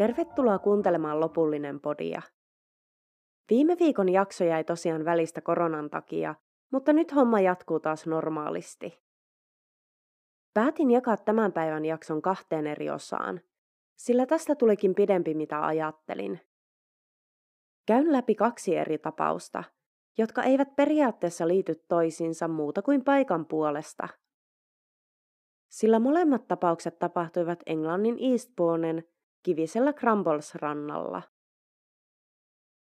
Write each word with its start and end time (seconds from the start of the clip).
Tervetuloa 0.00 0.58
kuuntelemaan 0.58 1.20
lopullinen 1.20 1.80
podia. 1.80 2.22
Viime 3.50 3.76
viikon 3.80 4.08
jakso 4.08 4.44
jäi 4.44 4.64
tosiaan 4.64 5.04
välistä 5.04 5.40
koronan 5.40 5.90
takia, 5.90 6.34
mutta 6.72 6.92
nyt 6.92 7.14
homma 7.14 7.40
jatkuu 7.40 7.80
taas 7.80 8.06
normaalisti. 8.06 9.02
Päätin 10.54 10.90
jakaa 10.90 11.16
tämän 11.16 11.52
päivän 11.52 11.84
jakson 11.84 12.22
kahteen 12.22 12.66
eri 12.66 12.90
osaan, 12.90 13.40
sillä 13.96 14.26
tästä 14.26 14.54
tulikin 14.54 14.94
pidempi 14.94 15.34
mitä 15.34 15.66
ajattelin. 15.66 16.40
Käyn 17.86 18.12
läpi 18.12 18.34
kaksi 18.34 18.76
eri 18.76 18.98
tapausta, 18.98 19.64
jotka 20.18 20.42
eivät 20.42 20.76
periaatteessa 20.76 21.48
liity 21.48 21.84
toisiinsa 21.88 22.48
muuta 22.48 22.82
kuin 22.82 23.04
paikan 23.04 23.46
puolesta. 23.46 24.08
Sillä 25.68 25.98
molemmat 25.98 26.48
tapaukset 26.48 26.98
tapahtuivat 26.98 27.58
Englannin 27.66 28.16
Eastbournen 28.32 29.09
kivisellä 29.42 29.92
Crumbles-rannalla. 29.92 31.22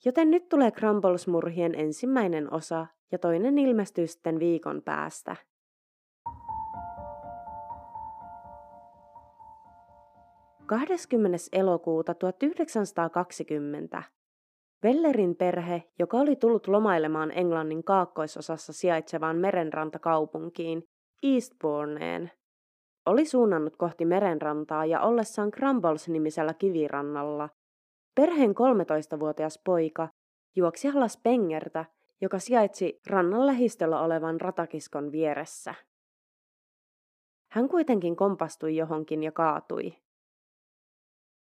Joten 0.06 0.32
nyt 0.32 0.50
tulee 0.50 0.72
Crumbles-murhien 0.72 1.80
ensimmäinen 1.80 2.54
osa 2.54 2.88
ja 3.12 3.20
toinen 3.20 3.58
ilmestyy 3.58 4.08
sitten 4.08 4.40
viikon 4.40 4.82
päästä. 4.82 5.36
Kahdeskymmenes 10.66 11.50
elokuuta 11.52 12.14
1920 12.14 14.04
Vellerin 14.84 15.36
perhe, 15.36 15.84
joka 16.00 16.18
oli 16.18 16.36
tullut 16.36 16.68
lomailemaan 16.68 17.32
Englannin 17.32 17.84
kaakkoisosassa 17.84 18.74
sijaitsevaan 18.74 19.38
merenrantakaupunkiin 19.38 20.84
Eastbourneen, 21.24 22.32
oli 23.08 23.26
suunnannut 23.26 23.76
kohti 23.76 24.06
merenrantaa 24.06 24.86
ja 24.86 25.02
ollessaan 25.02 25.52
Crumbles-nimisellä 25.52 26.54
kivirannalla. 26.54 27.50
Perheen 28.16 28.52
13-vuotias 28.52 29.62
poika 29.66 30.08
juoksi 30.56 30.90
alas 30.90 31.20
pengertä, 31.24 31.86
joka 32.22 32.40
sijaitsi 32.40 33.00
rannan 33.10 33.46
lähistöllä 33.46 34.02
olevan 34.02 34.42
ratakiskon 34.42 35.12
vieressä. 35.12 35.74
Hän 37.52 37.70
kuitenkin 37.70 38.16
kompastui 38.16 38.76
johonkin 38.76 39.24
ja 39.24 39.32
kaatui. 39.32 39.94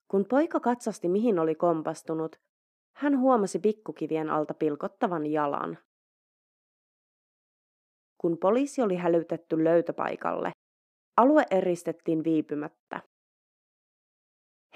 Kun 0.09 0.25
poika 0.29 0.61
katsasti 0.61 1.09
mihin 1.09 1.39
oli 1.39 1.55
kompastunut, 1.55 2.37
hän 2.97 3.21
huomasi 3.21 3.59
pikkukivien 3.59 4.31
alta 4.31 4.55
pilkottavan 4.55 5.27
jalan. 5.27 5.79
Kun 8.19 8.39
poliisi 8.39 8.83
oli 8.83 8.97
hälytetty 8.97 9.65
löytöpaikalle, 9.65 10.52
alue 11.17 11.45
eristettiin 11.51 12.25
viipymättä. 12.25 13.01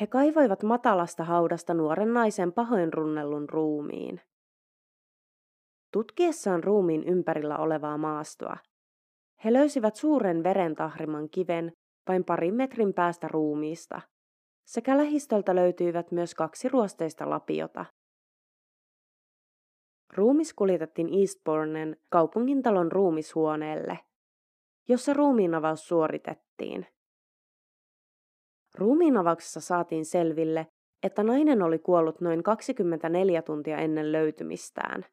He 0.01 0.07
kaivoivat 0.07 0.63
matalasta 0.63 1.25
haudasta 1.25 1.75
nuoren 1.75 2.15
naisen 2.15 2.53
pahoin 2.53 2.93
runnellun 2.93 3.49
ruumiin. 3.49 4.21
Tutkiessaan 5.93 6.65
ruumiin 6.65 7.05
ympärillä 7.05 7.57
olevaa 7.57 7.99
maastoa, 7.99 8.57
he 9.45 9.53
löysivät 9.53 9.97
suuren 9.97 10.43
verentahriman 10.43 11.31
kiven 11.31 11.73
vain 12.09 12.25
parin 12.25 12.55
metrin 12.55 12.95
päästä 12.95 13.29
ruumiista, 13.29 14.01
sekä 14.67 14.97
lähistöltä 14.97 15.55
löytyivät 15.55 16.13
myös 16.13 16.35
kaksi 16.35 16.69
ruosteista 16.69 17.31
lapiota. 17.31 17.85
Ruumis 20.15 20.55
kuljetettiin 20.55 21.21
Eastbournen 21.21 21.97
kaupungintalon 22.09 22.93
ruumishuoneelle, 22.93 23.99
jossa 24.89 25.13
ruumiinavaus 25.13 25.89
suoritettiin. 25.89 26.87
Ruumiinavauksessa 28.75 29.61
saatiin 29.61 30.05
selville, 30.05 30.67
että 31.03 31.23
nainen 31.23 31.63
oli 31.63 31.79
kuollut 31.79 32.21
noin 32.21 32.43
24 32.43 33.43
tuntia 33.43 33.77
ennen 33.77 34.13
löytymistään. 34.13 35.05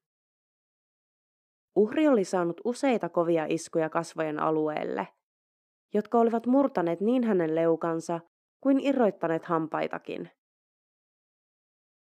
Uhri 1.76 2.08
oli 2.08 2.24
saanut 2.24 2.62
useita 2.64 3.10
kovia 3.10 3.46
iskuja 3.50 3.90
kasvojen 3.90 4.40
alueelle, 4.40 5.08
jotka 5.94 6.20
olivat 6.20 6.46
murtaneet 6.46 7.02
niin 7.02 7.24
hänen 7.24 7.56
leukansa 7.56 8.20
kuin 8.62 8.80
irroittaneet 8.80 9.46
hampaitakin. 9.46 10.30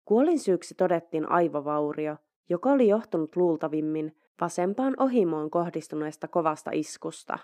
Kuolin 0.05 0.39
syyksi 0.39 0.75
todettiin 0.75 1.31
aivovaurio, 1.31 2.17
joka 2.49 2.71
oli 2.71 2.87
johtunut 2.87 3.35
luultavimmin 3.35 4.17
vasempaan 4.41 4.93
ohimoon 4.99 5.49
kohdistuneesta 5.49 6.27
kovasta 6.27 6.71
iskusta. 6.73 7.39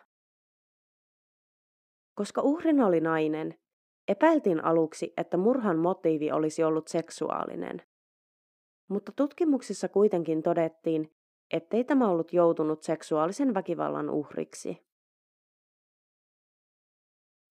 Koska 2.16 2.42
uhrina 2.42 2.88
oli 2.88 3.02
nainen, 3.02 3.56
epäiltiin 4.08 4.64
aluksi, 4.64 5.14
että 5.18 5.38
murhan 5.38 5.78
motiivi 5.78 6.32
olisi 6.32 6.64
ollut 6.64 6.88
seksuaalinen. 6.88 7.82
Mutta 8.88 9.12
tutkimuksissa 9.16 9.90
kuitenkin 9.90 10.44
todettiin, 10.44 11.16
ettei 11.54 11.84
tämä 11.84 12.10
ollut 12.10 12.34
joutunut 12.34 12.84
seksuaalisen 12.84 13.54
väkivallan 13.54 14.10
uhriksi. 14.10 14.86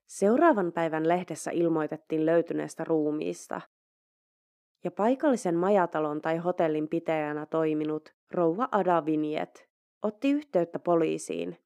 Seuraavan 0.06 0.72
päivän 0.72 1.08
lehdessä 1.08 1.50
ilmoitettiin 1.50 2.26
löytyneestä 2.26 2.84
ruumiista, 2.84 3.60
ja 4.84 4.90
paikallisen 4.90 5.56
majatalon 5.56 6.22
tai 6.22 6.36
hotellin 6.36 6.88
pitäjänä 6.88 7.46
toiminut 7.46 8.14
rouva 8.30 8.68
Ada 8.72 9.06
Vinjet 9.06 9.68
otti 10.02 10.30
yhteyttä 10.30 10.78
poliisiin 10.78 11.63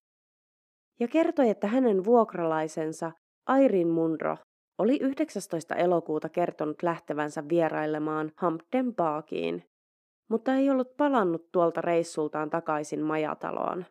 ja 1.00 1.08
kertoi, 1.08 1.48
että 1.50 1.66
hänen 1.66 2.04
vuokralaisensa 2.04 3.12
Airin 3.46 3.88
Munro 3.88 4.36
oli 4.78 4.98
19. 5.00 5.74
elokuuta 5.74 6.28
kertonut 6.28 6.82
lähtevänsä 6.82 7.48
vierailemaan 7.48 8.32
Hampden 8.36 8.94
Parkiin, 8.94 9.64
mutta 10.30 10.54
ei 10.54 10.70
ollut 10.70 10.96
palannut 10.96 11.52
tuolta 11.52 11.80
reissultaan 11.80 12.50
takaisin 12.50 13.02
majataloon. 13.02 13.84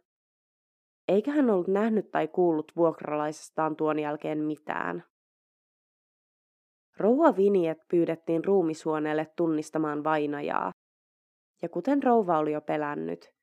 Eikä 1.07 1.31
hän 1.31 1.50
ollut 1.50 1.68
nähnyt 1.68 2.12
tai 2.12 2.28
kuullut 2.28 2.72
vuokralaisestaan 2.75 3.75
tuon 3.75 4.00
jälkeen 4.00 4.44
mitään. 4.44 5.03
Rouva 6.97 7.38
Viniet 7.38 7.78
pyydettiin 7.89 8.45
ruumisuoneelle 8.45 9.28
tunnistamaan 9.35 10.03
vainajaa. 10.03 10.72
Ja 11.62 11.69
kuten 11.69 12.03
rouva 12.03 12.38
oli 12.38 12.51
jo 12.51 12.62
pelännyt, 12.62 13.37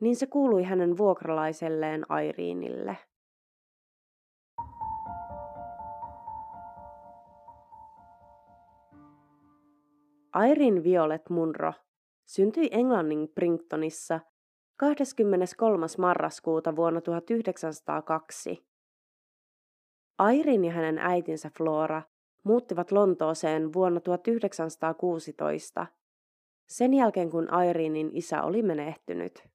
niin 0.00 0.16
se 0.16 0.26
kuului 0.26 0.62
hänen 0.62 0.98
vuokralaiselleen 0.98 2.04
Airiinille. 2.08 2.96
Airin 10.32 10.84
Violet 10.84 11.30
Munro 11.30 11.72
syntyi 12.26 12.68
Englannin 12.72 13.28
Brinktonissa 13.34 14.20
23. 14.76 15.86
marraskuuta 15.98 16.76
vuonna 16.76 17.00
1902. 17.00 18.66
Airin 20.18 20.64
ja 20.64 20.72
hänen 20.72 20.98
äitinsä 20.98 21.50
Flora 21.56 22.02
muuttivat 22.44 22.92
Lontooseen 22.92 23.72
vuonna 23.72 24.00
1916, 24.00 25.86
sen 26.68 26.94
jälkeen 26.94 27.30
kun 27.30 27.52
Airinin 27.52 28.10
isä 28.12 28.42
oli 28.42 28.62
menehtynyt. 28.62 29.53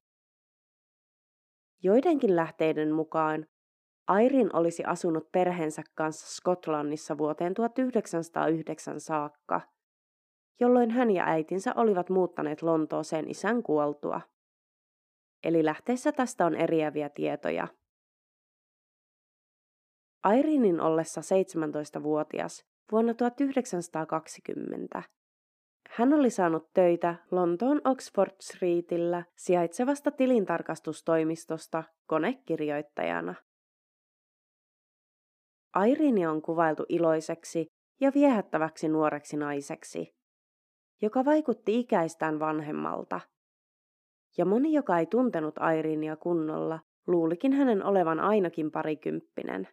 Joidenkin 1.82 2.36
lähteiden 2.36 2.92
mukaan 2.92 3.46
Airin 4.06 4.56
olisi 4.56 4.84
asunut 4.84 5.32
perheensä 5.32 5.82
kanssa 5.94 6.36
Skotlannissa 6.36 7.18
vuoteen 7.18 7.54
1909 7.54 9.00
saakka, 9.00 9.60
jolloin 10.60 10.90
hän 10.90 11.10
ja 11.10 11.24
äitinsä 11.26 11.72
olivat 11.76 12.10
muuttaneet 12.10 12.62
Lontooseen 12.62 13.30
isän 13.30 13.62
kuoltua. 13.62 14.20
Eli 15.44 15.64
lähteessä 15.64 16.12
tästä 16.12 16.46
on 16.46 16.54
eriäviä 16.54 17.08
tietoja. 17.08 17.68
Airinin 20.22 20.80
ollessa 20.80 21.20
17-vuotias 21.20 22.64
vuonna 22.92 23.14
1920 23.14 25.02
hän 25.90 26.12
oli 26.12 26.30
saanut 26.30 26.72
töitä 26.74 27.14
Lontoon 27.30 27.80
Oxford 27.84 28.32
Streetillä 28.40 29.24
sijaitsevasta 29.36 30.10
tilintarkastustoimistosta 30.10 31.84
konekirjoittajana. 32.06 33.34
Airini 35.74 36.26
on 36.26 36.42
kuvailtu 36.42 36.84
iloiseksi 36.88 37.66
ja 38.00 38.12
viehättäväksi 38.14 38.88
nuoreksi 38.88 39.36
naiseksi, 39.36 40.14
joka 41.02 41.24
vaikutti 41.24 41.80
ikäistään 41.80 42.38
vanhemmalta. 42.38 43.20
Ja 44.38 44.44
moni, 44.44 44.72
joka 44.72 44.98
ei 44.98 45.06
tuntenut 45.06 45.58
Airinia 45.58 46.16
kunnolla, 46.16 46.80
luulikin 47.06 47.52
hänen 47.52 47.84
olevan 47.84 48.20
ainakin 48.20 48.70
parikymppinen. 48.70 49.68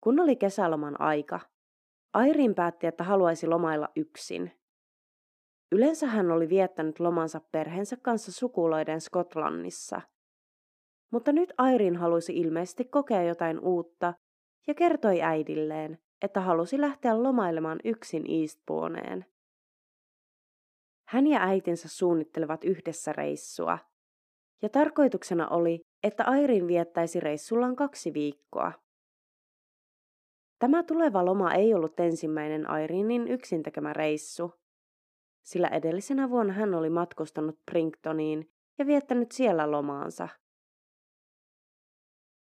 Kun 0.00 0.20
oli 0.20 0.36
kesäloman 0.36 1.00
aika, 1.00 1.40
Airin 2.14 2.54
päätti, 2.54 2.86
että 2.86 3.04
haluaisi 3.04 3.46
lomailla 3.46 3.88
yksin. 3.96 4.52
Yleensä 5.72 6.06
hän 6.06 6.30
oli 6.30 6.48
viettänyt 6.48 7.00
lomansa 7.00 7.40
perheensä 7.52 7.96
kanssa 7.96 8.32
sukuloiden 8.32 9.00
Skotlannissa. 9.00 10.00
Mutta 11.12 11.32
nyt 11.32 11.52
Airin 11.58 11.96
halusi 11.96 12.36
ilmeisesti 12.36 12.84
kokea 12.84 13.22
jotain 13.22 13.60
uutta 13.60 14.14
ja 14.66 14.74
kertoi 14.74 15.22
äidilleen, 15.22 15.98
että 16.22 16.40
halusi 16.40 16.80
lähteä 16.80 17.22
lomailemaan 17.22 17.78
yksin 17.84 18.24
Eastbourneen. 18.40 19.26
Hän 21.08 21.26
ja 21.26 21.40
äitinsä 21.40 21.88
suunnittelevat 21.88 22.64
yhdessä 22.64 23.12
reissua, 23.12 23.78
ja 24.62 24.68
tarkoituksena 24.68 25.48
oli, 25.48 25.80
että 26.02 26.24
Airin 26.24 26.66
viettäisi 26.66 27.20
reissullaan 27.20 27.76
kaksi 27.76 28.14
viikkoa. 28.14 28.72
Tämä 30.60 30.82
tuleva 30.82 31.24
loma 31.24 31.54
ei 31.54 31.74
ollut 31.74 32.00
ensimmäinen 32.00 32.70
Airinin 32.70 33.28
yksin 33.28 33.62
tekemä 33.62 33.92
reissu, 33.92 34.54
sillä 35.42 35.68
edellisenä 35.68 36.30
vuonna 36.30 36.52
hän 36.52 36.74
oli 36.74 36.90
matkustanut 36.90 37.58
Prinktoniin 37.70 38.50
ja 38.78 38.86
viettänyt 38.86 39.32
siellä 39.32 39.70
lomaansa. 39.70 40.28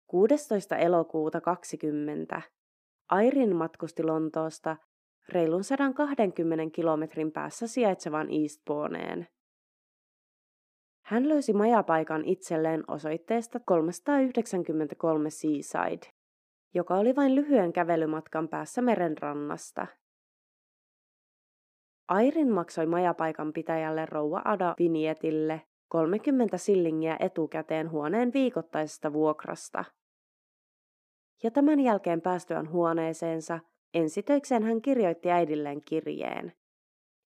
16. 0.06 0.76
elokuuta 0.76 1.40
20 1.40 2.42
Airin 3.10 3.56
matkusti 3.56 4.02
Lontoosta 4.02 4.76
reilun 5.28 5.64
120 5.64 6.74
kilometrin 6.74 7.32
päässä 7.32 7.66
sijaitsevan 7.66 8.28
Eastbourneen. 8.42 9.28
Hän 11.04 11.28
löysi 11.28 11.52
majapaikan 11.52 12.24
itselleen 12.24 12.84
osoitteesta 12.88 13.60
393 13.60 15.30
Seaside, 15.30 16.19
joka 16.74 16.94
oli 16.94 17.16
vain 17.16 17.34
lyhyen 17.34 17.72
kävelymatkan 17.72 18.48
päässä 18.48 18.82
merenrannasta. 18.82 19.86
Airin 22.08 22.52
maksoi 22.52 22.86
majapaikan 22.86 23.52
pitäjälle 23.52 24.06
rouva 24.06 24.42
Ada 24.44 24.74
Vinietille 24.78 25.62
30 25.88 26.58
sillingiä 26.58 27.16
etukäteen 27.20 27.90
huoneen 27.90 28.32
viikoittaisesta 28.32 29.12
vuokrasta. 29.12 29.84
Ja 31.42 31.50
tämän 31.50 31.80
jälkeen 31.80 32.20
päästyään 32.20 32.70
huoneeseensa, 32.72 33.60
ensitöikseen 33.94 34.62
hän 34.62 34.82
kirjoitti 34.82 35.30
äidilleen 35.30 35.80
kirjeen, 35.84 36.52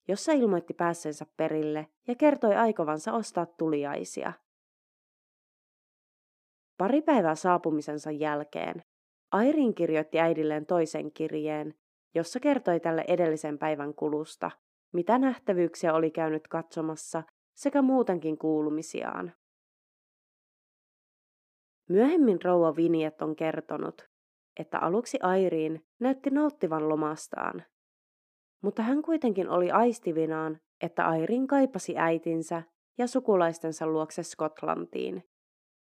jossa 0.07 0.31
ilmoitti 0.31 0.73
päässeensä 0.73 1.25
perille 1.37 1.87
ja 2.07 2.15
kertoi 2.15 2.55
aikovansa 2.55 3.13
ostaa 3.13 3.45
tuliaisia. 3.45 4.33
Pari 6.77 7.01
päivää 7.01 7.35
saapumisensa 7.35 8.11
jälkeen 8.11 8.83
Airin 9.31 9.75
kirjoitti 9.75 10.19
äidilleen 10.19 10.65
toisen 10.65 11.11
kirjeen, 11.11 11.73
jossa 12.15 12.39
kertoi 12.39 12.79
tälle 12.79 13.05
edellisen 13.07 13.57
päivän 13.57 13.93
kulusta, 13.93 14.51
mitä 14.93 15.17
nähtävyyksiä 15.17 15.93
oli 15.93 16.11
käynyt 16.11 16.47
katsomassa 16.47 17.23
sekä 17.55 17.81
muutenkin 17.81 18.37
kuulumisiaan. 18.37 19.33
Myöhemmin 21.89 22.41
rouva 22.43 22.75
Viniet 22.75 23.21
on 23.21 23.35
kertonut, 23.35 24.09
että 24.59 24.79
aluksi 24.79 25.19
Airiin 25.21 25.85
näytti 25.99 26.29
nauttivan 26.29 26.89
lomastaan. 26.89 27.63
Mutta 28.61 28.81
hän 28.81 29.01
kuitenkin 29.01 29.49
oli 29.49 29.71
aistivinaan, 29.71 30.59
että 30.81 31.05
Airin 31.07 31.47
kaipasi 31.47 31.97
äitinsä 31.97 32.63
ja 32.97 33.07
sukulaistensa 33.07 33.87
luokse 33.87 34.23
Skotlantiin. 34.23 35.23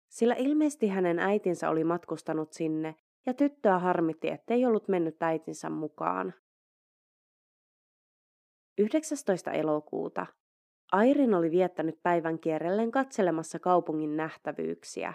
Sillä 0.10 0.36
ilmeisesti 0.36 0.88
hänen 0.88 1.20
äitinsä 1.20 1.70
oli 1.70 1.84
matkustanut 1.84 2.54
sinne 2.54 2.96
ja 3.28 3.34
tyttöä 3.34 3.80
harmitti, 3.80 4.30
ettei 4.30 4.66
ollut 4.66 4.88
mennyt 4.88 5.24
äitinsä 5.24 5.70
mukaan. 5.70 6.34
19. 8.78 9.52
elokuuta 9.52 10.26
Airin 10.92 11.34
oli 11.34 11.52
viettänyt 11.52 12.04
päivän 12.04 12.40
kierrellen 12.40 12.92
katselemassa 12.92 13.60
kaupungin 13.60 14.18
nähtävyyksiä. 14.18 15.14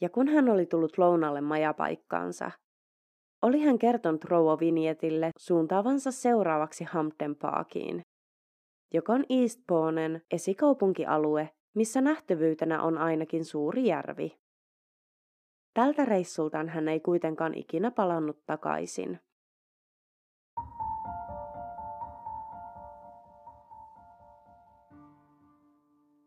Ja 0.00 0.10
kun 0.10 0.28
hän 0.28 0.48
oli 0.48 0.66
tullut 0.66 0.98
lounalle 0.98 1.40
majapaikkaansa, 1.40 2.50
oli 3.42 3.60
hän 3.60 3.78
kertonut 3.78 4.24
rouva 4.24 4.60
Vinjetille 4.60 5.30
suuntaavansa 5.38 6.10
seuraavaksi 6.10 6.84
Hampton 6.84 7.36
Parkiin, 7.36 8.02
joka 8.94 9.12
on 9.12 9.24
Eastbournen 9.28 10.22
esikaupunkialue, 10.30 11.50
missä 11.76 12.00
nähtävyytenä 12.00 12.82
on 12.82 12.98
ainakin 12.98 13.44
suuri 13.44 13.86
järvi. 13.86 14.43
Tältä 15.74 16.04
reissultaan 16.04 16.68
hän 16.68 16.88
ei 16.88 17.00
kuitenkaan 17.00 17.54
ikinä 17.54 17.90
palannut 17.90 18.46
takaisin. 18.46 19.18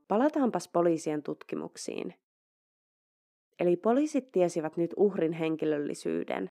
Palataanpas 0.07 0.69
poliisien 0.73 1.23
tutkimuksiin. 1.23 2.13
Eli 3.59 3.75
poliisit 3.75 4.31
tiesivät 4.31 4.77
nyt 4.77 4.93
uhrin 4.97 5.33
henkilöllisyyden 5.33 6.49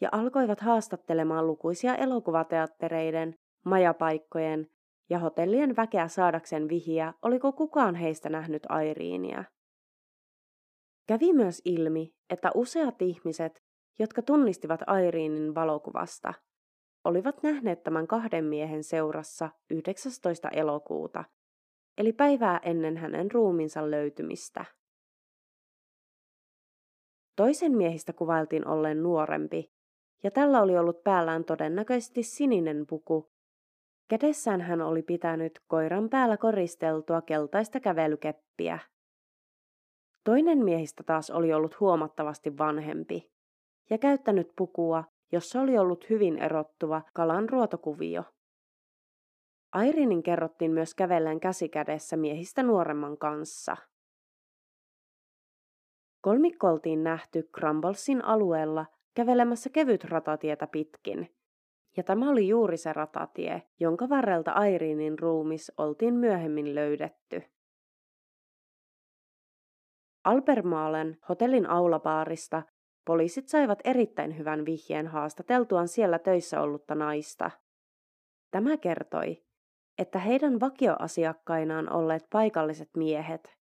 ja 0.00 0.08
alkoivat 0.12 0.60
haastattelemaan 0.60 1.46
lukuisia 1.46 1.96
elokuvateattereiden, 1.96 3.34
majapaikkojen 3.64 4.66
ja 5.10 5.18
hotellien 5.18 5.76
väkeä 5.76 6.08
saadakseen 6.08 6.68
vihiä, 6.68 7.14
oliko 7.22 7.52
kukaan 7.52 7.94
heistä 7.94 8.28
nähnyt 8.28 8.62
Airiinia. 8.68 9.44
Kävi 11.10 11.32
myös 11.32 11.62
ilmi, 11.64 12.14
että 12.32 12.50
useat 12.54 13.02
ihmiset, 13.02 13.62
jotka 13.98 14.22
tunnistivat 14.22 14.80
Airiinin 14.86 15.54
valokuvasta, 15.54 16.34
olivat 17.04 17.42
nähneet 17.42 17.82
tämän 17.82 18.06
kahden 18.06 18.44
miehen 18.44 18.84
seurassa 18.84 19.50
19. 19.70 20.48
elokuuta, 20.48 21.24
eli 21.98 22.12
päivää 22.12 22.60
ennen 22.62 22.96
hänen 22.96 23.30
ruuminsa 23.30 23.90
löytymistä. 23.90 24.64
Toisen 27.36 27.76
miehistä 27.76 28.12
kuvailtiin 28.12 28.68
olleen 28.68 29.02
nuorempi, 29.02 29.72
ja 30.22 30.30
tällä 30.30 30.62
oli 30.62 30.78
ollut 30.78 31.04
päällään 31.04 31.44
todennäköisesti 31.44 32.22
sininen 32.22 32.86
puku. 32.88 33.30
Kädessään 34.08 34.60
hän 34.60 34.80
oli 34.82 35.02
pitänyt 35.02 35.60
koiran 35.66 36.08
päällä 36.10 36.36
koristeltua 36.36 37.22
keltaista 37.22 37.80
kävelykeppiä. 37.80 38.78
Toinen 40.24 40.64
miehistä 40.64 41.02
taas 41.02 41.30
oli 41.30 41.52
ollut 41.52 41.80
huomattavasti 41.80 42.58
vanhempi 42.58 43.30
ja 43.90 43.98
käyttänyt 43.98 44.52
pukua, 44.56 45.04
jossa 45.32 45.60
oli 45.60 45.78
ollut 45.78 46.10
hyvin 46.10 46.38
erottuva 46.38 47.02
kalan 47.14 47.48
ruotokuvio. 47.48 48.24
Airinin 49.72 50.22
kerrottiin 50.22 50.70
myös 50.70 50.94
kävellen 50.94 51.40
käsikädessä 51.40 52.16
miehistä 52.16 52.62
nuoremman 52.62 53.18
kanssa. 53.18 53.76
Kolmikko 56.20 56.66
oltiin 56.66 57.04
nähty 57.04 57.42
Crumblesin 57.42 58.24
alueella 58.24 58.86
kävelemässä 59.14 59.70
kevyt 59.70 60.04
ratatietä 60.04 60.66
pitkin. 60.66 61.34
Ja 61.96 62.02
tämä 62.02 62.30
oli 62.30 62.48
juuri 62.48 62.76
se 62.76 62.92
ratatie, 62.92 63.62
jonka 63.80 64.08
varrelta 64.08 64.52
Airinin 64.52 65.18
ruumis 65.18 65.72
oltiin 65.76 66.14
myöhemmin 66.14 66.74
löydetty. 66.74 67.42
Alpermaalen 70.24 71.18
hotellin 71.28 71.66
aulapaarista 71.66 72.62
poliisit 73.06 73.48
saivat 73.48 73.78
erittäin 73.84 74.38
hyvän 74.38 74.64
vihjeen 74.64 75.06
haastateltuaan 75.06 75.88
siellä 75.88 76.18
töissä 76.18 76.60
ollutta 76.60 76.94
naista. 76.94 77.50
Tämä 78.50 78.76
kertoi, 78.76 79.44
että 79.98 80.18
heidän 80.18 80.60
vakioasiakkainaan 80.60 81.92
olleet 81.92 82.26
paikalliset 82.32 82.90
miehet, 82.96 83.56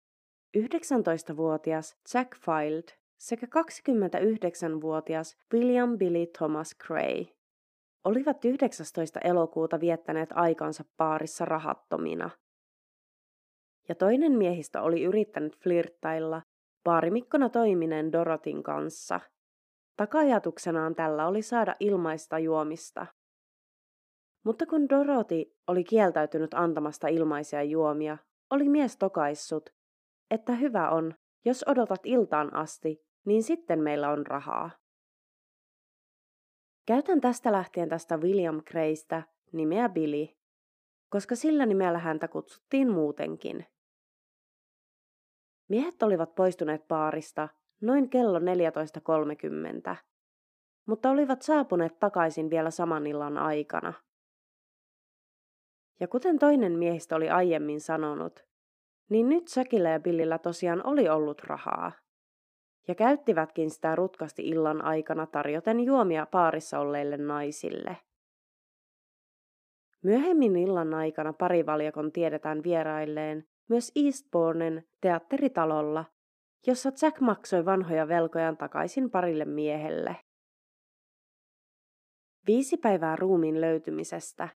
19-vuotias 0.58 1.98
Jack 2.14 2.36
Field 2.36 2.84
sekä 3.20 3.48
29-vuotias 3.48 5.38
William 5.54 5.98
Billy 5.98 6.28
Thomas 6.38 6.76
Gray, 6.88 7.26
olivat 8.04 8.46
19. 8.46 9.20
elokuuta 9.24 9.80
viettäneet 9.80 10.30
aikansa 10.34 10.84
paarissa 10.98 11.46
rahattomina. 11.46 12.30
Ja 13.90 13.96
toinen 13.96 14.32
miehistä 14.32 14.82
oli 14.82 15.04
yrittänyt 15.04 15.58
flirttailla 15.58 16.42
baarimikkona 16.84 17.50
toimineen 17.50 18.12
Dorotin 18.12 18.64
kanssa. 18.64 19.20
Takajatuksenaan 19.98 20.96
tällä 20.96 21.28
oli 21.28 21.42
saada 21.42 21.76
ilmaista 21.80 22.40
juomista. 22.40 23.06
Mutta 24.46 24.66
kun 24.66 24.90
Doroti 24.90 25.58
oli 25.68 25.84
kieltäytynyt 25.84 26.54
antamasta 26.54 27.08
ilmaisia 27.08 27.64
juomia, 27.64 28.18
oli 28.50 28.70
mies 28.70 28.98
tokaissut, 28.98 29.70
että 30.32 30.52
hyvä 30.56 30.90
on, 30.90 31.14
jos 31.46 31.66
odotat 31.68 32.02
iltaan 32.04 32.56
asti, 32.56 33.06
niin 33.26 33.44
sitten 33.44 33.84
meillä 33.84 34.10
on 34.10 34.28
rahaa. 34.28 34.72
Käytän 36.86 37.22
tästä 37.22 37.52
lähtien 37.52 37.90
tästä 37.90 38.18
William 38.18 38.62
Graystä 38.72 39.24
nimeä 39.52 39.90
Billy, 39.90 40.28
koska 41.10 41.36
sillä 41.36 41.66
nimellä 41.66 42.00
häntä 42.00 42.28
kutsuttiin 42.28 42.92
muutenkin. 42.92 43.66
Miehet 45.70 46.04
olivat 46.04 46.36
poistuneet 46.36 46.88
baarista 46.88 47.50
noin 47.82 48.10
kello 48.10 48.40
14.30, 48.40 49.96
mutta 50.86 51.10
olivat 51.10 51.42
saapuneet 51.42 52.00
takaisin 52.00 52.50
vielä 52.50 52.72
saman 52.72 53.08
illan 53.08 53.38
aikana. 53.38 53.94
Ja 56.00 56.08
kuten 56.08 56.40
toinen 56.40 56.80
miehistä 56.80 57.16
oli 57.16 57.30
aiemmin 57.30 57.82
sanonut, 57.82 58.46
niin 59.10 59.30
nyt 59.30 59.48
Säkillä 59.48 59.90
ja 59.90 60.00
Billillä 60.00 60.38
tosiaan 60.38 60.86
oli 60.88 61.10
ollut 61.10 61.42
rahaa. 61.44 61.92
ja 62.88 62.96
käyttivätkin 62.96 63.70
sitä 63.70 63.96
rutkasti 63.96 64.48
illan 64.48 64.82
aikana 64.82 65.26
tarjoten 65.28 65.80
juomia 65.80 66.26
paarissa 66.26 66.80
olleille 66.80 67.18
naisille. 67.18 67.98
Myöhemmin 70.04 70.56
illan 70.56 70.94
aikana 70.94 71.34
parivaljakon 71.34 72.12
tiedetään 72.12 72.64
vierailleen 72.64 73.49
myös 73.70 73.92
Eastbournen 73.96 74.84
teatteritalolla, 75.02 76.06
jossa 76.68 76.92
Jack 77.02 77.20
maksoi 77.20 77.66
vanhoja 77.66 78.08
velkojaan 78.08 78.58
takaisin 78.58 79.12
parille 79.12 79.46
miehelle. 79.46 80.16
Viisi 82.48 82.78
päivää 82.78 83.16
ruumiin 83.16 83.62
löytymisestä 83.62 84.50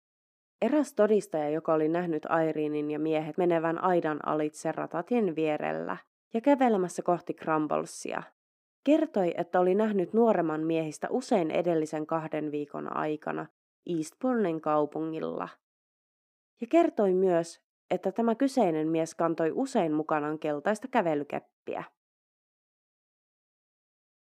Eräs 0.61 0.93
todistaja, 0.93 1.49
joka 1.49 1.73
oli 1.73 1.87
nähnyt 1.87 2.25
Airiinin 2.29 2.91
ja 2.91 2.99
miehet 2.99 3.37
menevän 3.37 3.83
aidan 3.83 4.27
alitse 4.27 4.71
ratatien 4.71 5.35
vierellä 5.35 5.97
ja 6.33 6.41
kävelemässä 6.41 7.01
kohti 7.01 7.33
Crumblesia, 7.33 8.23
kertoi, 8.83 9.33
että 9.37 9.59
oli 9.59 9.75
nähnyt 9.75 10.13
nuoremman 10.13 10.63
miehistä 10.63 11.07
usein 11.09 11.51
edellisen 11.51 12.07
kahden 12.07 12.51
viikon 12.51 12.97
aikana 12.97 13.45
Eastbournen 13.97 14.61
kaupungilla. 14.61 15.49
Ja 16.61 16.67
kertoi 16.67 17.13
myös, 17.13 17.61
että 17.91 18.11
tämä 18.11 18.35
kyseinen 18.35 18.87
mies 18.87 19.15
kantoi 19.15 19.51
usein 19.55 19.93
mukanaan 19.93 20.39
keltaista 20.39 20.87
kävelykeppiä. 20.87 21.83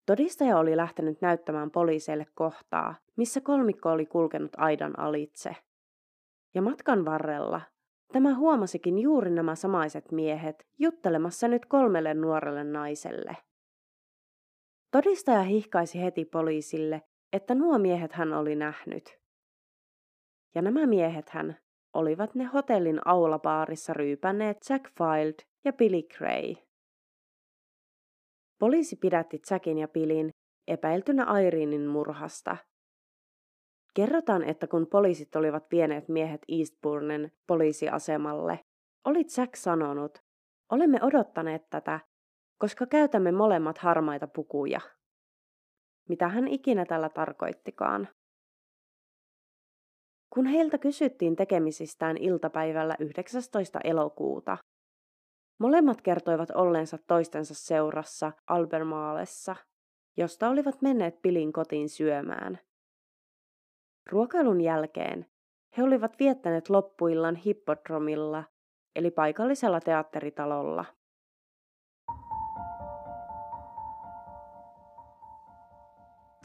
Todistaja 0.05 0.57
oli 0.57 0.77
lähtenyt 0.77 1.21
näyttämään 1.21 1.71
poliiseille 1.71 2.25
kohtaa, 2.35 2.95
missä 3.15 3.41
kolmikko 3.41 3.91
oli 3.91 4.05
kulkenut 4.05 4.51
aidan 4.57 4.99
alitse– 4.99 5.55
ja 6.57 6.61
matkan 6.61 7.05
varrella 7.05 7.61
tämä 8.13 8.35
huomasikin 8.35 8.99
juuri 8.99 9.31
nämä 9.31 9.55
samaiset 9.55 10.11
miehet 10.11 10.67
juttelemassa 10.79 11.47
nyt 11.47 11.65
kolmelle 11.65 12.13
nuorelle 12.13 12.63
naiselle. 12.63 13.37
Todistaja 14.91 15.43
hihkaisi 15.43 16.01
heti 16.01 16.25
poliisille, 16.25 17.01
että 17.33 17.55
nuo 17.55 17.79
miehet 17.79 18.13
hän 18.13 18.33
oli 18.33 18.55
nähnyt. 18.55 19.19
Ja 20.55 20.61
nämä 20.61 20.85
miehet 20.85 21.29
hän 21.29 21.57
olivat 21.97 22.35
ne 22.35 22.43
hotellin 22.43 22.99
aulapaarissa 23.05 23.93
ryypänneet 23.93 24.57
Jack 24.69 24.85
Field 24.97 25.35
ja 25.65 25.73
Billy 25.73 26.01
Gray. 26.17 26.55
Poliisi 28.59 28.95
pidätti 28.95 29.41
Jackin 29.51 29.77
ja 29.77 29.87
Pilin 29.87 30.29
epäiltynä 30.67 31.25
Airiinin 31.25 31.87
murhasta 31.87 32.57
Kerrotaan, 33.97 34.43
että 34.43 34.67
kun 34.67 34.87
poliisit 34.87 35.35
olivat 35.35 35.63
vieneet 35.71 36.09
miehet 36.09 36.41
Eastbournen 36.59 37.31
poliisiasemalle, 37.47 38.59
oli 39.05 39.25
Jack 39.37 39.55
sanonut, 39.55 40.17
olemme 40.71 40.99
odottaneet 41.01 41.69
tätä, 41.69 41.99
koska 42.57 42.85
käytämme 42.85 43.31
molemmat 43.31 43.77
harmaita 43.77 44.27
pukuja. 44.27 44.79
Mitä 46.09 46.27
hän 46.27 46.47
ikinä 46.47 46.85
tällä 46.85 47.09
tarkoittikaan. 47.09 48.07
Kun 50.29 50.45
heiltä 50.45 50.77
kysyttiin 50.77 51.35
tekemisistään 51.35 52.17
iltapäivällä 52.17 52.95
19. 52.99 53.79
elokuuta, 53.83 54.57
molemmat 55.59 56.01
kertoivat 56.01 56.49
olleensa 56.51 56.97
toistensa 57.07 57.53
seurassa 57.53 58.31
Albermaalessa, 58.47 59.55
josta 60.17 60.49
olivat 60.49 60.81
menneet 60.81 61.21
Pilin 61.21 61.53
kotiin 61.53 61.89
syömään. 61.89 62.59
Ruokailun 64.11 64.61
jälkeen 64.61 65.25
he 65.77 65.83
olivat 65.83 66.19
viettäneet 66.19 66.69
loppuillan 66.69 67.35
hippodromilla, 67.35 68.43
eli 68.95 69.11
paikallisella 69.11 69.79
teatteritalolla. 69.79 70.85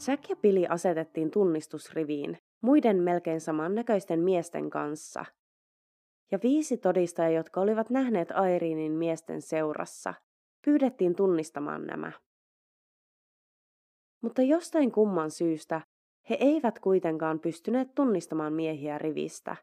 Jack 0.07 0.29
ja 0.29 0.35
Billy 0.35 0.65
asetettiin 0.69 1.31
tunnistusriviin 1.31 2.37
muiden 2.63 3.03
melkein 3.03 3.41
samannäköisten 3.41 4.19
miesten 4.19 4.69
kanssa. 4.69 5.25
Ja 6.31 6.39
viisi 6.43 6.77
todistajaa, 6.77 7.29
jotka 7.31 7.61
olivat 7.61 7.89
nähneet 7.89 8.31
Airiinin 8.31 8.91
miesten 8.91 9.41
seurassa, 9.41 10.13
pyydettiin 10.65 11.15
tunnistamaan 11.15 11.87
nämä. 11.87 12.11
Mutta 14.21 14.41
jostain 14.41 14.91
kumman 14.91 15.31
syystä 15.31 15.81
he 16.29 16.37
eivät 16.39 16.79
kuitenkaan 16.79 17.39
pystyneet 17.39 17.95
tunnistamaan 17.95 18.53
miehiä 18.53 18.97
rivistä. 18.97 19.55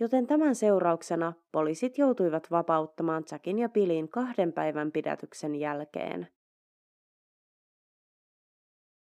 Joten 0.00 0.26
tämän 0.26 0.54
seurauksena 0.54 1.32
poliisit 1.52 1.98
joutuivat 1.98 2.50
vapauttamaan 2.50 3.24
Jackin 3.32 3.58
ja 3.58 3.68
Billin 3.68 4.08
kahden 4.08 4.52
päivän 4.52 4.92
pidätyksen 4.92 5.54
jälkeen. 5.54 6.28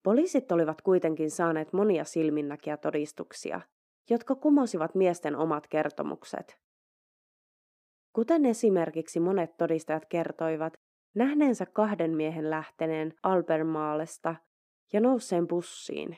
Poliisit 0.10 0.52
olivat 0.52 0.82
kuitenkin 0.82 1.32
saaneet 1.32 1.74
monia 1.74 2.04
silminnäkiä 2.04 2.78
todistuksia, 2.78 3.62
jotka 4.10 4.36
kumosivat 4.36 4.96
miesten 4.96 5.36
omat 5.36 5.68
kertomukset. 5.68 6.58
Kuten 8.14 8.46
esimerkiksi 8.46 9.20
monet 9.20 9.58
todistajat 9.58 10.06
kertoivat 10.06 10.74
nähneensä 11.16 11.66
kahden 11.66 12.16
miehen 12.16 12.50
lähteneen 12.50 13.14
Albermaalesta 13.24 14.36
ja 14.94 15.02
nousseen 15.02 15.48
bussiin, 15.48 16.18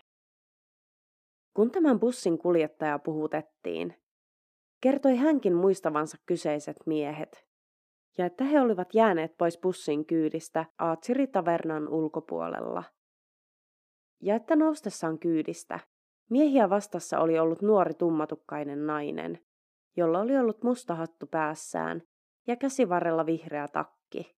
kun 1.53 1.71
tämän 1.71 1.99
bussin 1.99 2.37
kuljettaja 2.37 2.99
puhutettiin, 2.99 3.95
kertoi 4.81 5.15
hänkin 5.15 5.55
muistavansa 5.55 6.17
kyseiset 6.25 6.77
miehet, 6.85 7.45
ja 8.17 8.25
että 8.25 8.43
he 8.43 8.61
olivat 8.61 8.93
jääneet 8.93 9.37
pois 9.37 9.59
bussin 9.61 10.05
kyydistä 10.05 10.65
Aatsiri-tavernan 10.79 11.89
ulkopuolella. 11.89 12.83
Ja 14.21 14.35
että 14.35 14.55
noustessaan 14.55 15.19
kyydistä 15.19 15.79
miehiä 16.29 16.69
vastassa 16.69 17.19
oli 17.19 17.39
ollut 17.39 17.61
nuori 17.61 17.93
tummatukkainen 17.93 18.87
nainen, 18.87 19.39
jolla 19.97 20.19
oli 20.19 20.37
ollut 20.37 20.63
musta 20.63 20.95
hattu 20.95 21.27
päässään 21.27 22.01
ja 22.47 22.55
käsivarrella 22.55 23.25
vihreä 23.25 23.67
takki. 23.67 24.35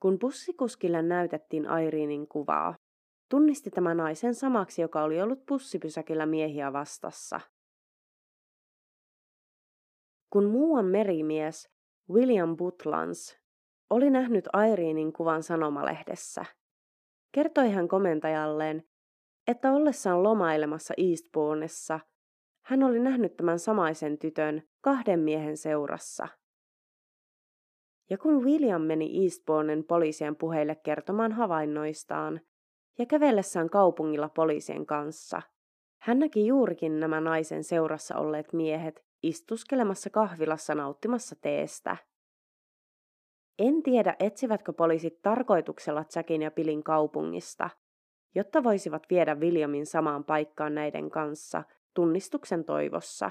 Kun 0.00 0.18
bussikuskille 0.18 1.02
näytettiin 1.02 1.68
Airiinin 1.68 2.28
kuvaa, 2.28 2.74
tunnisti 3.28 3.70
tämän 3.70 3.96
naisen 3.96 4.34
samaksi, 4.34 4.82
joka 4.82 5.02
oli 5.02 5.22
ollut 5.22 5.46
pussipysäkillä 5.46 6.26
miehiä 6.26 6.72
vastassa. 6.72 7.40
Kun 10.30 10.44
muuan 10.44 10.84
merimies 10.84 11.68
William 12.10 12.56
Butlans 12.56 13.38
oli 13.90 14.10
nähnyt 14.10 14.48
Airiinin 14.52 15.12
kuvan 15.12 15.42
sanomalehdessä, 15.42 16.44
kertoi 17.32 17.70
hän 17.70 17.88
komentajalleen, 17.88 18.82
että 19.46 19.72
ollessaan 19.72 20.22
lomailemassa 20.22 20.94
Eastbourneissa 20.96 22.00
hän 22.64 22.82
oli 22.82 22.98
nähnyt 22.98 23.36
tämän 23.36 23.58
samaisen 23.58 24.18
tytön 24.18 24.62
kahden 24.80 25.20
miehen 25.20 25.56
seurassa. 25.56 26.28
Ja 28.10 28.18
kun 28.18 28.44
William 28.44 28.82
meni 28.82 29.24
Eastbournen 29.24 29.84
poliisien 29.84 30.36
puheille 30.36 30.74
kertomaan 30.74 31.32
havainnoistaan, 31.32 32.40
ja 32.98 33.06
kävellessään 33.06 33.70
kaupungilla 33.70 34.28
poliisien 34.28 34.86
kanssa. 34.86 35.42
Hän 36.02 36.18
näki 36.18 36.46
juurikin 36.46 37.00
nämä 37.00 37.20
naisen 37.20 37.64
seurassa 37.64 38.16
olleet 38.16 38.52
miehet 38.52 39.04
istuskelemassa 39.22 40.10
kahvilassa 40.10 40.74
nauttimassa 40.74 41.36
teestä. 41.42 41.96
En 43.58 43.82
tiedä, 43.82 44.16
etsivätkö 44.18 44.72
poliisit 44.72 45.22
tarkoituksella 45.22 46.04
Jackin 46.16 46.42
ja 46.42 46.50
Pilin 46.50 46.84
kaupungista, 46.84 47.70
jotta 48.34 48.64
voisivat 48.64 49.02
viedä 49.10 49.34
Williamin 49.34 49.86
samaan 49.86 50.24
paikkaan 50.24 50.74
näiden 50.74 51.10
kanssa 51.10 51.62
tunnistuksen 51.94 52.64
toivossa. 52.64 53.30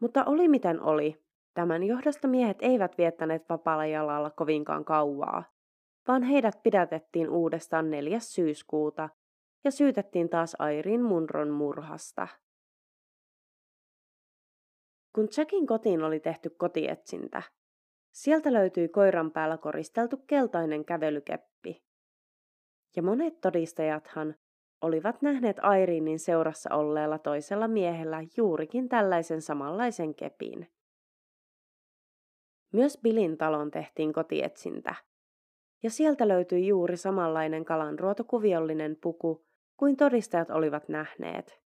Mutta 0.00 0.24
oli 0.24 0.48
miten 0.48 0.80
oli, 0.80 1.24
tämän 1.54 1.82
johdosta 1.82 2.28
miehet 2.28 2.58
eivät 2.60 2.98
viettäneet 2.98 3.48
vapaalla 3.48 3.86
jalalla 3.86 4.30
kovinkaan 4.30 4.84
kauaa, 4.84 5.44
vaan 6.08 6.22
heidät 6.22 6.62
pidätettiin 6.62 7.30
uudestaan 7.30 7.90
4. 7.90 8.20
syyskuuta 8.20 9.08
ja 9.64 9.70
syytettiin 9.70 10.28
taas 10.28 10.56
Airin 10.58 11.02
Munron 11.02 11.50
murhasta. 11.50 12.28
Kun 15.14 15.28
Jackin 15.36 15.66
kotiin 15.66 16.02
oli 16.02 16.20
tehty 16.20 16.50
kotietsintä, 16.50 17.42
sieltä 18.12 18.52
löytyi 18.52 18.88
koiran 18.88 19.30
päällä 19.30 19.58
koristeltu 19.58 20.16
keltainen 20.16 20.84
kävelykeppi. 20.84 21.82
Ja 22.96 23.02
monet 23.02 23.40
todistajathan 23.40 24.34
olivat 24.82 25.22
nähneet 25.22 25.56
Airiinin 25.62 26.18
seurassa 26.18 26.74
olleella 26.74 27.18
toisella 27.18 27.68
miehellä 27.68 28.18
juurikin 28.36 28.88
tällaisen 28.88 29.42
samanlaisen 29.42 30.14
kepin. 30.14 30.72
Myös 32.72 32.98
Bilin 33.02 33.38
talon 33.38 33.70
tehtiin 33.70 34.12
kotietsintä, 34.12 34.94
ja 35.82 35.90
sieltä 35.90 36.28
löytyi 36.28 36.66
juuri 36.66 36.96
samanlainen 36.96 37.64
kalanruotokuviollinen 37.64 38.96
puku 39.02 39.46
kuin 39.76 39.96
todistajat 39.96 40.50
olivat 40.50 40.88
nähneet. 40.88 41.61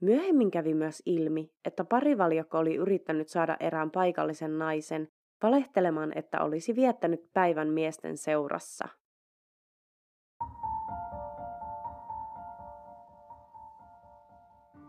Myöhemmin 0.00 0.50
kävi 0.50 0.74
myös 0.74 1.02
ilmi, 1.06 1.52
että 1.64 1.84
parivaljakko 1.84 2.58
oli 2.58 2.74
yrittänyt 2.76 3.28
saada 3.28 3.56
erään 3.60 3.90
paikallisen 3.90 4.58
naisen 4.58 5.08
valehtelemaan, 5.42 6.18
että 6.18 6.42
olisi 6.42 6.76
viettänyt 6.76 7.32
päivän 7.32 7.68
miesten 7.68 8.16
seurassa. 8.16 8.88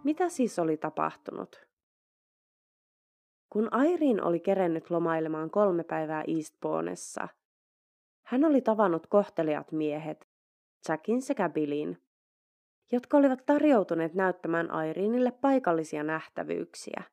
Mitä 0.04 0.30
siis 0.30 0.60
oli 0.60 0.78
tapahtunut? 0.78 1.68
Kun 3.50 3.74
Airin 3.74 4.24
oli 4.24 4.40
kerennyt 4.40 4.90
lomailemaan 4.90 5.50
kolme 5.50 5.84
päivää 5.84 6.24
Eastbourneissa, 6.28 7.28
hän 8.26 8.46
oli 8.46 8.62
tavannut 8.62 9.08
kohteliat 9.08 9.72
miehet, 9.72 10.30
Jackin 10.90 11.22
sekä 11.22 11.50
Billin, 11.50 11.98
jotka 12.92 13.18
olivat 13.18 13.46
tarjoutuneet 13.46 14.14
näyttämään 14.14 14.72
Airinille 14.72 15.32
paikallisia 15.32 16.04
nähtävyyksiä. 16.04 17.04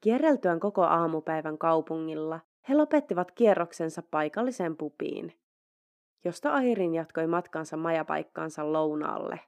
Kierreltyään 0.00 0.60
koko 0.60 0.82
aamupäivän 0.82 1.58
kaupungilla, 1.58 2.40
he 2.68 2.74
lopettivat 2.74 3.32
kierroksensa 3.32 4.02
paikalliseen 4.10 4.76
pupiin, 4.76 5.40
josta 6.24 6.52
Airin 6.52 6.94
jatkoi 6.94 7.26
matkansa 7.26 7.76
majapaikkaansa 7.76 8.72
lounaalle. 8.72 9.40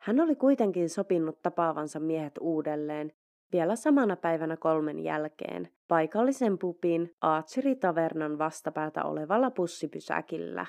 Hän 0.00 0.20
oli 0.20 0.36
kuitenkin 0.36 0.88
sopinut 0.88 1.42
tapaavansa 1.42 2.00
miehet 2.00 2.34
uudelleen 2.40 3.12
vielä 3.52 3.76
samana 3.76 4.16
päivänä 4.16 4.56
kolmen 4.56 4.98
jälkeen 4.98 5.68
paikallisen 5.88 6.58
pupin 6.58 7.16
Archery-tavernan 7.20 8.38
vastapäätä 8.38 9.04
olevalla 9.04 9.50
pussipysäkillä, 9.50 10.66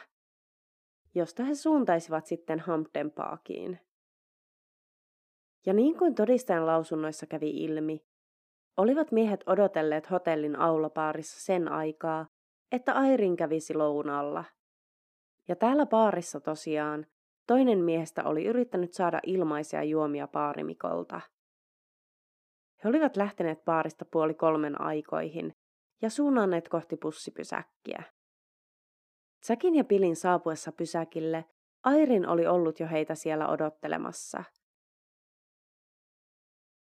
josta 1.16 1.44
he 1.44 1.56
suuntaisivat 1.56 2.26
sitten 2.26 2.60
Hampden 2.60 3.12
Parkiin. 3.12 3.80
Ja 5.66 5.74
niin 5.74 5.98
kuin 5.98 6.16
todistajan 6.16 6.66
lausunnoissa 6.66 7.26
kävi 7.26 7.50
ilmi, 7.50 8.06
olivat 8.78 9.12
miehet 9.12 9.44
odotelleet 9.46 10.12
hotellin 10.12 10.60
aulapaarissa 10.60 11.42
sen 11.42 11.72
aikaa, 11.72 12.26
että 12.72 12.94
Airin 12.94 13.36
kävisi 13.36 13.74
lounalla. 13.74 14.44
Ja 15.48 15.56
täällä 15.56 15.86
paarissa 15.86 16.40
tosiaan 16.40 17.06
toinen 17.48 17.80
miehestä 17.80 18.24
oli 18.24 18.46
yrittänyt 18.46 18.94
saada 18.94 19.20
ilmaisia 19.26 19.84
juomia 19.84 20.28
paarimikolta. 20.28 21.22
He 22.84 22.90
olivat 22.90 23.18
lähteneet 23.18 23.66
baarista 23.66 24.06
puoli 24.12 24.34
kolmen 24.34 24.82
aikoihin 24.82 25.54
ja 26.02 26.10
suunnanneet 26.10 26.70
kohti 26.70 26.98
pussipysäkkiä. 26.98 28.04
Säkin 29.44 29.76
ja 29.76 29.84
Pilin 29.84 30.16
saapuessa 30.16 30.72
pysäkille 30.72 31.46
Airin 31.84 32.28
oli 32.28 32.48
ollut 32.48 32.80
jo 32.80 32.88
heitä 32.88 33.16
siellä 33.16 33.48
odottelemassa. 33.48 34.44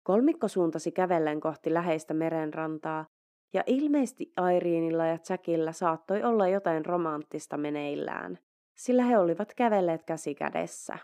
Kolmikko 0.03 0.49
suuntasi 0.49 0.93
kävellen 0.93 1.41
kohti 1.41 1.75
läheistä 1.75 2.15
merenrantaa, 2.15 3.07
ja 3.53 3.63
ilmeisesti 3.67 4.33
Airiinilla 4.37 5.07
ja 5.07 5.19
Jackillä 5.29 5.73
saattoi 5.73 6.23
olla 6.23 6.49
jotain 6.49 6.87
romanttista 6.87 7.57
meneillään, 7.57 8.39
sillä 8.75 9.03
he 9.03 9.19
olivat 9.19 9.55
kävelleet 9.55 10.05
käsi 10.05 10.35
kädessä. 10.35 10.99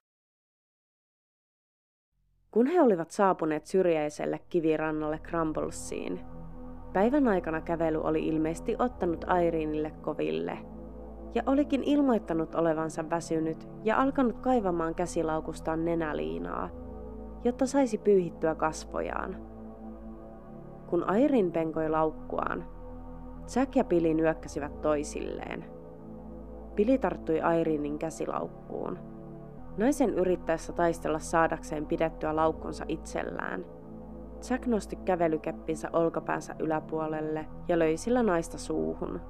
Kun 2.51 2.67
he 2.67 2.81
olivat 2.81 3.11
saapuneet 3.11 3.67
syrjäiselle 3.67 4.41
kivirannalle 4.49 5.19
Crumblesiin, 5.19 6.21
päivän 6.93 7.29
aikana 7.29 7.61
kävely 7.61 8.03
oli 8.03 8.29
ilmeisesti 8.29 8.77
ottanut 8.79 9.25
Airiinille 9.27 9.91
koville, 9.91 10.72
ja 11.35 11.43
olikin 11.47 11.85
ilmoittanut 11.85 12.55
olevansa 12.55 13.11
väsynyt 13.11 13.69
ja 13.85 14.01
alkanut 14.01 14.39
kaivamaan 14.39 14.95
käsilaukustaan 14.95 15.85
nenäliinaa, 15.85 16.69
jotta 17.45 17.67
saisi 17.67 17.99
pyyhittyä 17.99 18.55
kasvojaan. 18.55 19.37
Kun 20.87 21.11
Airin 21.11 21.53
penkoi 21.53 21.89
laukkuaan, 21.89 22.65
Jack 23.57 23.77
ja 23.77 23.85
Pili 23.85 24.15
nyökkäsivät 24.15 24.81
toisilleen. 24.81 25.65
Pili 26.75 26.99
tarttui 26.99 27.41
Airinin 27.41 27.99
käsilaukkuun– 27.99 28.99
Naisen 29.77 30.15
yrittäessä 30.15 30.73
taistella 30.73 31.19
saadakseen 31.19 31.87
pidettyä 31.87 32.37
laukkunsa 32.37 32.85
itsellään. 32.89 33.65
Jack 34.51 34.67
nosti 34.67 34.97
kävelykeppinsä 34.97 35.91
olkapäänsä 35.93 36.55
yläpuolelle 36.59 37.47
ja 37.69 37.79
löi 37.79 37.97
sillä 37.97 38.23
naista 38.23 38.59
suuhun. 38.59 39.21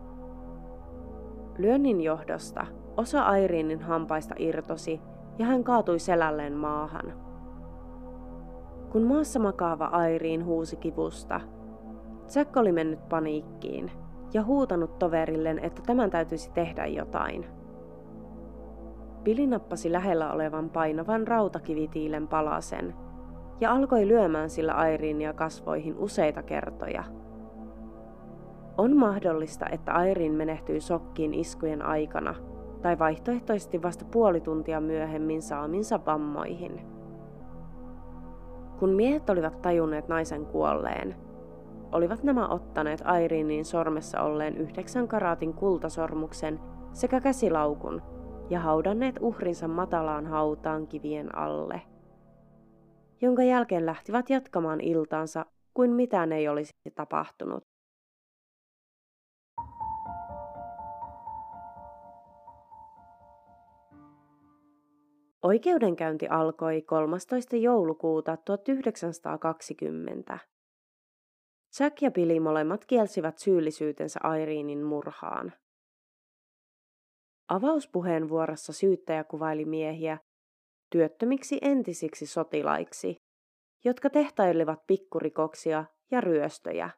Lyönnin 1.59 2.01
johdosta 2.01 2.67
osa 2.97 3.23
Airiinin 3.23 3.83
hampaista 3.83 4.35
irtosi 4.39 5.01
ja 5.39 5.47
hän 5.47 5.65
kaatui 5.65 5.99
selälleen 5.99 6.53
maahan. 6.53 7.13
Kun 8.93 9.03
maassa 9.03 9.39
makaava 9.39 9.85
Airiin 9.85 10.45
huusi 10.45 10.77
kivusta, 10.77 11.41
Jack 12.35 12.57
oli 12.57 12.73
mennyt 12.73 13.09
paniikkiin 13.09 13.93
ja 14.35 14.43
huutanut 14.45 14.99
toverilleen, 14.99 15.59
että 15.59 15.83
tämän 15.87 16.11
täytyisi 16.11 16.51
tehdä 16.53 16.87
jotain. 16.87 17.47
Pili 19.25 19.47
nappasi 19.47 19.93
lähellä 19.93 20.33
olevan 20.33 20.71
painavan 20.71 21.29
rautakivitiilen 21.29 22.29
palasen 22.29 22.95
ja 23.61 23.73
alkoi 23.73 24.09
lyömään 24.09 24.51
sillä 24.51 24.73
Airiinia 24.73 25.33
kasvoihin 25.33 25.99
useita 25.99 26.43
kertoja. 26.43 27.05
On 28.79 28.97
mahdollista, 28.97 29.67
että 29.73 29.93
Airin 29.93 30.33
menehtyi 30.33 30.81
sokkiin 30.81 31.35
iskujen 31.35 31.83
aikana 31.83 32.35
tai 32.83 32.99
vaihtoehtoisesti 32.99 33.83
vasta 33.83 34.05
puoli 34.05 34.41
tuntia 34.41 34.81
myöhemmin 34.81 35.43
saaminsa 35.43 36.01
vammoihin. 36.07 36.81
Kun 38.79 38.91
miehet 38.91 39.31
olivat 39.31 39.63
tajunneet 39.63 40.09
naisen 40.09 40.47
kuolleen, 40.47 41.17
olivat 41.93 42.23
nämä 42.23 42.49
ottaneet 42.49 43.03
Airinin 43.05 43.65
sormessa 43.65 44.23
olleen 44.23 44.57
yhdeksän 44.57 45.09
karaatin 45.09 45.55
kultasormuksen 45.55 46.61
sekä 46.93 47.21
käsilaukun 47.21 48.03
ja 48.51 48.61
haudanneet 48.61 49.17
uhrinsa 49.21 49.69
matalaan 49.69 50.27
hautaan 50.27 50.87
kivien 50.87 51.39
alle, 51.39 51.83
jonka 53.21 53.43
jälkeen 53.43 53.87
lähtivät 53.87 54.31
jatkamaan 54.31 54.81
iltaansa 54.81 55.47
kuin 55.75 55.91
mitään 55.91 56.33
ei 56.33 56.49
olisi 56.49 56.73
tapahtunut. 56.95 57.72
Oikeudenkäynti 65.43 66.29
alkoi 66.29 66.83
13. 66.83 67.57
joulukuuta 67.57 68.37
1920. 68.37 70.39
Jack 71.81 72.03
ja 72.03 72.11
Billy 72.11 72.41
molemmat 72.41 72.85
kielsivät 72.85 73.39
syyllisyytensä 73.39 74.21
Airiinin 74.23 74.83
murhaan. 74.83 75.53
Avauspuheenvuorossa 77.49 78.73
syyttäjä 78.73 79.25
kuvaili 79.25 79.65
miehiä 79.65 80.19
työttömiksi 80.91 81.59
entisiksi 81.63 82.27
sotilaiksi, 82.27 83.17
jotka 83.85 84.11
tehtailivat 84.11 84.87
pikkurikoksia 84.87 85.85
ja 86.11 86.21
ryöstöjä. 86.21 86.91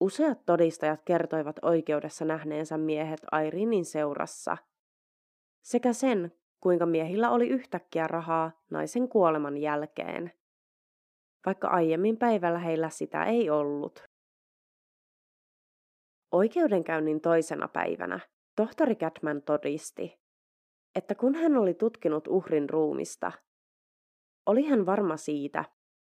Useat 0.00 0.38
todistajat 0.46 1.02
kertoivat 1.04 1.56
oikeudessa 1.62 2.24
nähneensä 2.24 2.78
miehet 2.78 3.20
Airinin 3.32 3.84
seurassa, 3.84 4.56
sekä 5.62 5.92
sen, 5.92 6.41
kuinka 6.62 6.86
miehillä 6.86 7.30
oli 7.30 7.48
yhtäkkiä 7.48 8.06
rahaa 8.06 8.50
naisen 8.70 9.08
kuoleman 9.08 9.58
jälkeen, 9.58 10.32
vaikka 11.46 11.68
aiemmin 11.68 12.16
päivällä 12.16 12.58
heillä 12.58 12.90
sitä 12.90 13.24
ei 13.24 13.50
ollut. 13.50 14.04
Oikeudenkäynnin 16.32 17.20
toisena 17.20 17.68
päivänä 17.68 18.20
Tohtori 18.56 18.94
Catman 18.94 19.42
todisti, 19.42 20.20
että 20.94 21.14
kun 21.14 21.34
hän 21.34 21.56
oli 21.56 21.74
tutkinut 21.74 22.28
uhrin 22.28 22.70
ruumista, 22.70 23.32
oli 24.46 24.62
hän 24.62 24.86
varma 24.86 25.16
siitä, 25.16 25.64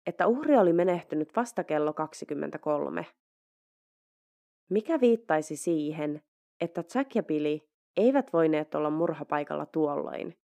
että 0.06 0.26
uhri 0.26 0.56
oli 0.56 0.72
menehtynyt 0.72 1.36
vasta 1.36 1.64
kello 1.64 1.92
23. 1.92 3.06
Mikä 4.70 5.00
viittaisi 5.00 5.56
siihen, 5.56 6.22
että 6.60 6.84
Jack 6.94 7.14
ja 7.14 7.22
Billy 7.22 7.60
eivät 7.96 8.32
voineet 8.32 8.74
olla 8.74 8.90
murhapaikalla 8.90 9.66
tuolloin, 9.66 10.38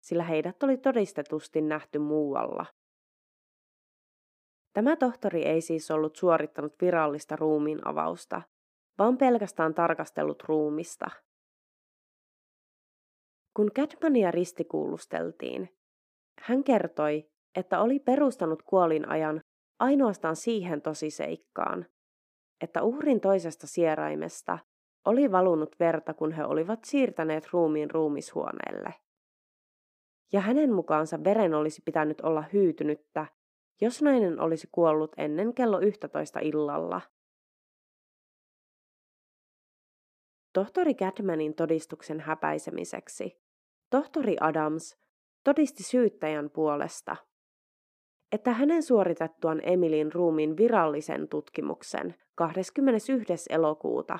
sillä 0.00 0.24
heidät 0.24 0.62
oli 0.62 0.76
todistetusti 0.76 1.60
nähty 1.60 1.98
muualla. 1.98 2.66
Tämä 4.72 4.96
tohtori 4.96 5.44
ei 5.44 5.60
siis 5.60 5.90
ollut 5.90 6.16
suorittanut 6.16 6.74
virallista 6.80 7.36
ruumiin 7.36 7.86
avausta, 7.88 8.42
vaan 8.98 9.18
pelkästään 9.18 9.74
tarkastellut 9.74 10.42
ruumista– 10.42 11.10
kun 13.56 13.70
Catmania 13.72 14.30
ristikuulusteltiin, 14.30 15.68
hän 16.40 16.64
kertoi, 16.64 17.30
että 17.54 17.80
oli 17.80 18.00
perustanut 18.00 18.62
kuolinajan 18.62 19.42
ainoastaan 19.80 20.36
siihen 20.36 20.82
tosiseikkaan, 20.82 21.86
että 22.60 22.82
uhrin 22.82 23.20
toisesta 23.20 23.66
sieraimesta 23.66 24.58
oli 25.04 25.32
valunut 25.32 25.76
verta, 25.80 26.14
kun 26.14 26.32
he 26.32 26.44
olivat 26.44 26.84
siirtäneet 26.84 27.48
ruumiin 27.52 27.90
ruumishuoneelle. 27.90 28.94
Ja 30.32 30.40
hänen 30.40 30.72
mukaansa 30.72 31.24
veren 31.24 31.54
olisi 31.54 31.82
pitänyt 31.84 32.20
olla 32.20 32.44
hyytynyttä, 32.52 33.26
jos 33.80 34.02
nainen 34.02 34.40
olisi 34.40 34.68
kuollut 34.72 35.12
ennen 35.16 35.54
kello 35.54 35.80
11 35.80 36.40
illalla. 36.40 37.00
Tohtori 40.52 40.94
Cadmanin 40.94 41.54
todistuksen 41.54 42.20
häpäisemiseksi 42.20 43.42
tohtori 43.90 44.36
Adams 44.40 44.96
todisti 45.44 45.82
syyttäjän 45.82 46.50
puolesta, 46.50 47.16
että 48.32 48.52
hänen 48.52 48.82
suoritettuaan 48.82 49.60
Emilin 49.62 50.12
ruumiin 50.12 50.56
virallisen 50.56 51.28
tutkimuksen 51.28 52.14
21. 52.34 53.22
elokuuta 53.50 54.18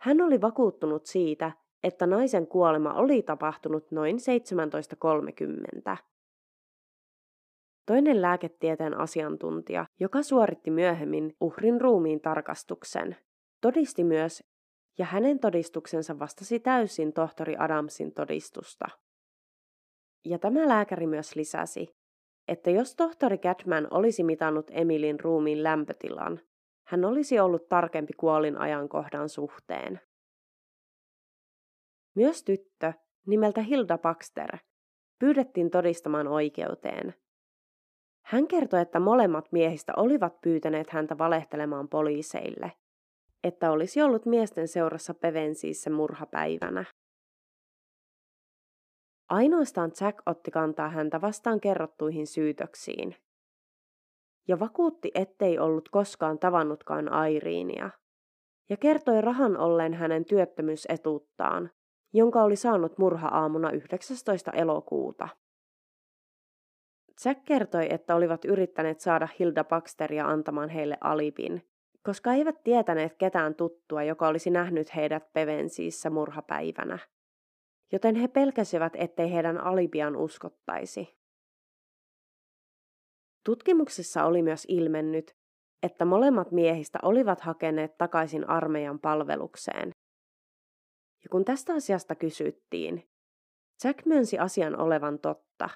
hän 0.00 0.20
oli 0.20 0.40
vakuuttunut 0.40 1.06
siitä, 1.06 1.52
että 1.82 2.06
naisen 2.06 2.46
kuolema 2.46 2.92
oli 2.92 3.22
tapahtunut 3.22 3.90
noin 3.90 4.16
17.30. 5.90 5.96
Toinen 7.86 8.22
lääketieteen 8.22 9.00
asiantuntija, 9.00 9.86
joka 10.00 10.22
suoritti 10.22 10.70
myöhemmin 10.70 11.36
uhrin 11.40 11.80
ruumiin 11.80 12.20
tarkastuksen, 12.20 13.16
todisti 13.60 14.04
myös, 14.04 14.44
ja 14.98 15.04
hänen 15.04 15.38
todistuksensa 15.38 16.18
vastasi 16.18 16.60
täysin 16.60 17.12
tohtori 17.12 17.56
Adamsin 17.58 18.14
todistusta. 18.14 18.86
Ja 20.24 20.38
tämä 20.38 20.68
lääkäri 20.68 21.06
myös 21.06 21.36
lisäsi, 21.36 21.88
että 22.48 22.70
jos 22.70 22.96
tohtori 22.96 23.38
Catman 23.38 23.88
olisi 23.90 24.22
mitannut 24.22 24.70
Emilin 24.70 25.20
ruumiin 25.20 25.62
lämpötilan, 25.62 26.40
hän 26.88 27.04
olisi 27.04 27.40
ollut 27.40 27.68
tarkempi 27.68 28.12
kuolin 28.12 28.56
ajankohdan 28.56 29.28
suhteen. 29.28 30.00
Myös 32.14 32.44
tyttö, 32.44 32.92
nimeltä 33.26 33.62
Hilda 33.62 33.98
Baxter, 33.98 34.58
pyydettiin 35.18 35.70
todistamaan 35.70 36.28
oikeuteen. 36.28 37.14
Hän 38.24 38.48
kertoi, 38.48 38.80
että 38.80 39.00
molemmat 39.00 39.52
miehistä 39.52 39.92
olivat 39.96 40.40
pyytäneet 40.40 40.90
häntä 40.90 41.18
valehtelemaan 41.18 41.88
poliiseille, 41.88 42.72
että 43.44 43.70
olisi 43.70 44.02
ollut 44.02 44.26
miesten 44.26 44.68
seurassa 44.68 45.14
Pevensiissä 45.14 45.90
murhapäivänä. 45.90 46.84
Ainoastaan 49.28 49.90
Jack 50.00 50.18
otti 50.26 50.50
kantaa 50.50 50.88
häntä 50.88 51.20
vastaan 51.20 51.60
kerrottuihin 51.60 52.26
syytöksiin. 52.26 53.16
Ja 54.48 54.60
vakuutti, 54.60 55.10
ettei 55.14 55.58
ollut 55.58 55.88
koskaan 55.88 56.38
tavannutkaan 56.38 57.12
Airiinia. 57.12 57.90
Ja 58.70 58.76
kertoi 58.76 59.20
rahan 59.20 59.56
olleen 59.56 59.94
hänen 59.94 60.24
työttömyysetuuttaan, 60.24 61.70
jonka 62.12 62.42
oli 62.42 62.56
saanut 62.56 62.98
murha-aamuna 62.98 63.70
19. 63.70 64.50
elokuuta. 64.50 65.28
Jack 67.24 67.44
kertoi, 67.44 67.86
että 67.90 68.14
olivat 68.14 68.44
yrittäneet 68.44 69.00
saada 69.00 69.28
Hilda 69.38 69.64
Baxteria 69.64 70.26
antamaan 70.26 70.68
heille 70.68 70.98
alipin, 71.00 71.62
koska 72.02 72.32
eivät 72.32 72.62
tietäneet 72.64 73.16
ketään 73.16 73.54
tuttua, 73.54 74.02
joka 74.02 74.28
olisi 74.28 74.50
nähnyt 74.50 74.96
heidät 74.96 75.32
Pevensiissä 75.32 76.10
murhapäivänä. 76.10 76.98
Joten 77.92 78.14
he 78.14 78.28
pelkäsivät, 78.28 78.92
ettei 78.96 79.32
heidän 79.32 79.58
alibian 79.58 80.16
uskottaisi. 80.16 81.17
Tutkimuksessa 83.44 84.24
oli 84.24 84.42
myös 84.42 84.64
ilmennyt, 84.68 85.36
että 85.82 86.04
molemmat 86.04 86.52
miehistä 86.52 86.98
olivat 87.02 87.40
hakeneet 87.40 87.98
takaisin 87.98 88.48
armeijan 88.48 88.98
palvelukseen. 88.98 89.90
Ja 91.24 91.28
kun 91.30 91.44
tästä 91.44 91.74
asiasta 91.74 92.14
kysyttiin, 92.14 93.08
Jack 93.84 94.06
myönsi 94.06 94.38
asian 94.38 94.80
olevan 94.80 95.18
totta, 95.18 95.70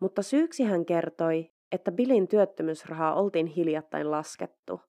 mutta 0.00 0.22
syyksi 0.22 0.64
hän 0.64 0.86
kertoi, 0.86 1.52
että 1.72 1.92
Billin 1.92 2.28
työttömyysrahaa 2.28 3.14
oltiin 3.14 3.46
hiljattain 3.46 4.10
laskettu, 4.10 4.80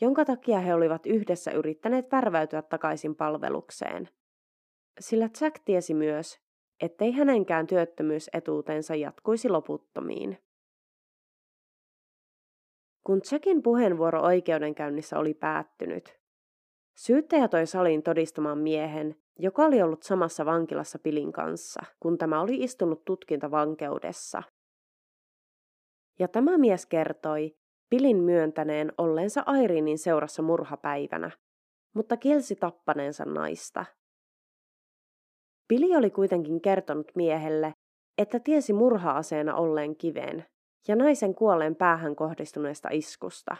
jonka 0.00 0.24
takia 0.24 0.60
he 0.60 0.74
olivat 0.74 1.06
yhdessä 1.06 1.50
yrittäneet 1.50 2.12
värväytyä 2.12 2.62
takaisin 2.62 3.16
palvelukseen. 3.16 4.08
Sillä 5.00 5.28
Jack 5.40 5.62
tiesi 5.64 5.94
myös, 5.94 6.40
ettei 6.80 7.12
hänenkään 7.12 7.66
työttömyysetuutensa 7.66 8.94
jatkuisi 8.94 9.48
loputtomiin. 9.48 10.38
Kun 13.04 13.20
Jackin 13.32 13.62
puheenvuoro 13.62 14.22
oikeudenkäynnissä 14.22 15.18
oli 15.18 15.34
päättynyt, 15.34 16.18
syyttäjä 16.96 17.48
toi 17.48 17.66
saliin 17.66 18.02
todistamaan 18.02 18.58
miehen, 18.58 19.16
joka 19.38 19.64
oli 19.64 19.82
ollut 19.82 20.02
samassa 20.02 20.46
vankilassa 20.46 20.98
Pilin 20.98 21.32
kanssa, 21.32 21.82
kun 22.00 22.18
tämä 22.18 22.40
oli 22.40 22.56
istunut 22.56 23.04
tutkintavankeudessa. 23.04 24.42
Ja 26.18 26.28
tämä 26.28 26.58
mies 26.58 26.86
kertoi 26.86 27.56
Pilin 27.90 28.16
myöntäneen 28.16 28.92
olleensa 28.98 29.42
Airinin 29.46 29.98
seurassa 29.98 30.42
murhapäivänä, 30.42 31.30
mutta 31.94 32.16
kielsi 32.16 32.56
tappaneensa 32.56 33.24
naista. 33.24 33.84
Pili 35.68 35.96
oli 35.96 36.10
kuitenkin 36.10 36.60
kertonut 36.60 37.12
miehelle, 37.14 37.74
että 38.18 38.40
tiesi 38.40 38.72
murha-aseena 38.72 39.54
olleen 39.54 39.96
kiveen 39.96 40.44
ja 40.88 40.96
naisen 40.96 41.34
kuolleen 41.34 41.76
päähän 41.76 42.16
kohdistuneesta 42.16 42.88
iskusta. 42.92 43.56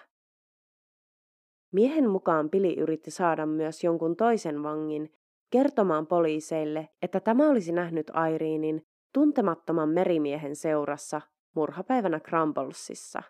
Miehen 1.72 2.10
mukaan 2.10 2.50
Pili 2.50 2.78
yritti 2.78 3.10
saada 3.10 3.46
myös 3.46 3.84
jonkun 3.84 4.16
toisen 4.16 4.62
vangin 4.62 5.12
kertomaan 5.50 6.06
poliiseille, 6.06 6.88
että 7.02 7.20
tämä 7.20 7.50
olisi 7.50 7.72
nähnyt 7.72 8.10
Airiinin 8.14 8.86
tuntemattoman 9.12 9.88
merimiehen 9.88 10.56
seurassa 10.56 11.20
murhapäivänä 11.54 12.20
Crumblesissa. 12.20 13.22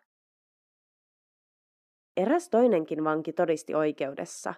Eräs 2.16 2.48
toinenkin 2.48 3.04
vanki 3.04 3.32
todisti 3.32 3.74
oikeudessa, 3.74 4.54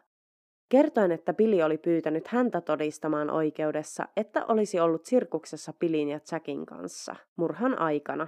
kertoen, 0.69 1.13
että 1.13 1.35
Billy 1.35 1.63
oli 1.63 1.79
pyytänyt 1.79 2.29
häntä 2.29 2.61
todistamaan 2.61 3.31
oikeudessa, 3.31 4.09
että 4.17 4.45
olisi 4.49 4.81
ollut 4.81 5.05
sirkuksessa 5.05 5.73
Pilin 5.79 6.09
ja 6.09 6.21
Jackin 6.33 6.67
kanssa 6.67 7.17
murhan 7.37 7.79
aikana. 7.79 8.27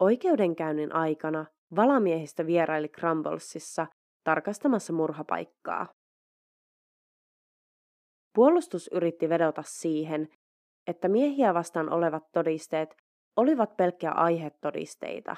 Oikeudenkäynnin 0.00 0.94
aikana 0.94 1.46
valamiehistä 1.76 2.46
vieraili 2.46 2.88
Crumblesissa 2.88 3.86
tarkastamassa 4.24 4.92
murhapaikkaa. 4.92 5.86
Puolustus 8.34 8.90
yritti 8.92 9.28
vedota 9.28 9.62
siihen, 9.66 10.28
että 10.86 11.08
miehiä 11.08 11.54
vastaan 11.54 11.92
olevat 11.92 12.22
todisteet 12.32 12.96
olivat 13.36 13.76
pelkkiä 13.76 14.10
aihetodisteita, 14.10 15.36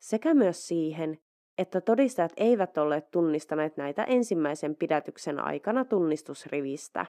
sekä 0.00 0.34
myös 0.34 0.66
siihen, 0.66 1.18
että 1.58 1.80
todistajat 1.80 2.32
eivät 2.36 2.78
olleet 2.78 3.10
tunnistaneet 3.10 3.76
näitä 3.76 4.04
ensimmäisen 4.04 4.76
pidätyksen 4.76 5.44
aikana 5.44 5.84
tunnistusrivistä. 5.84 7.06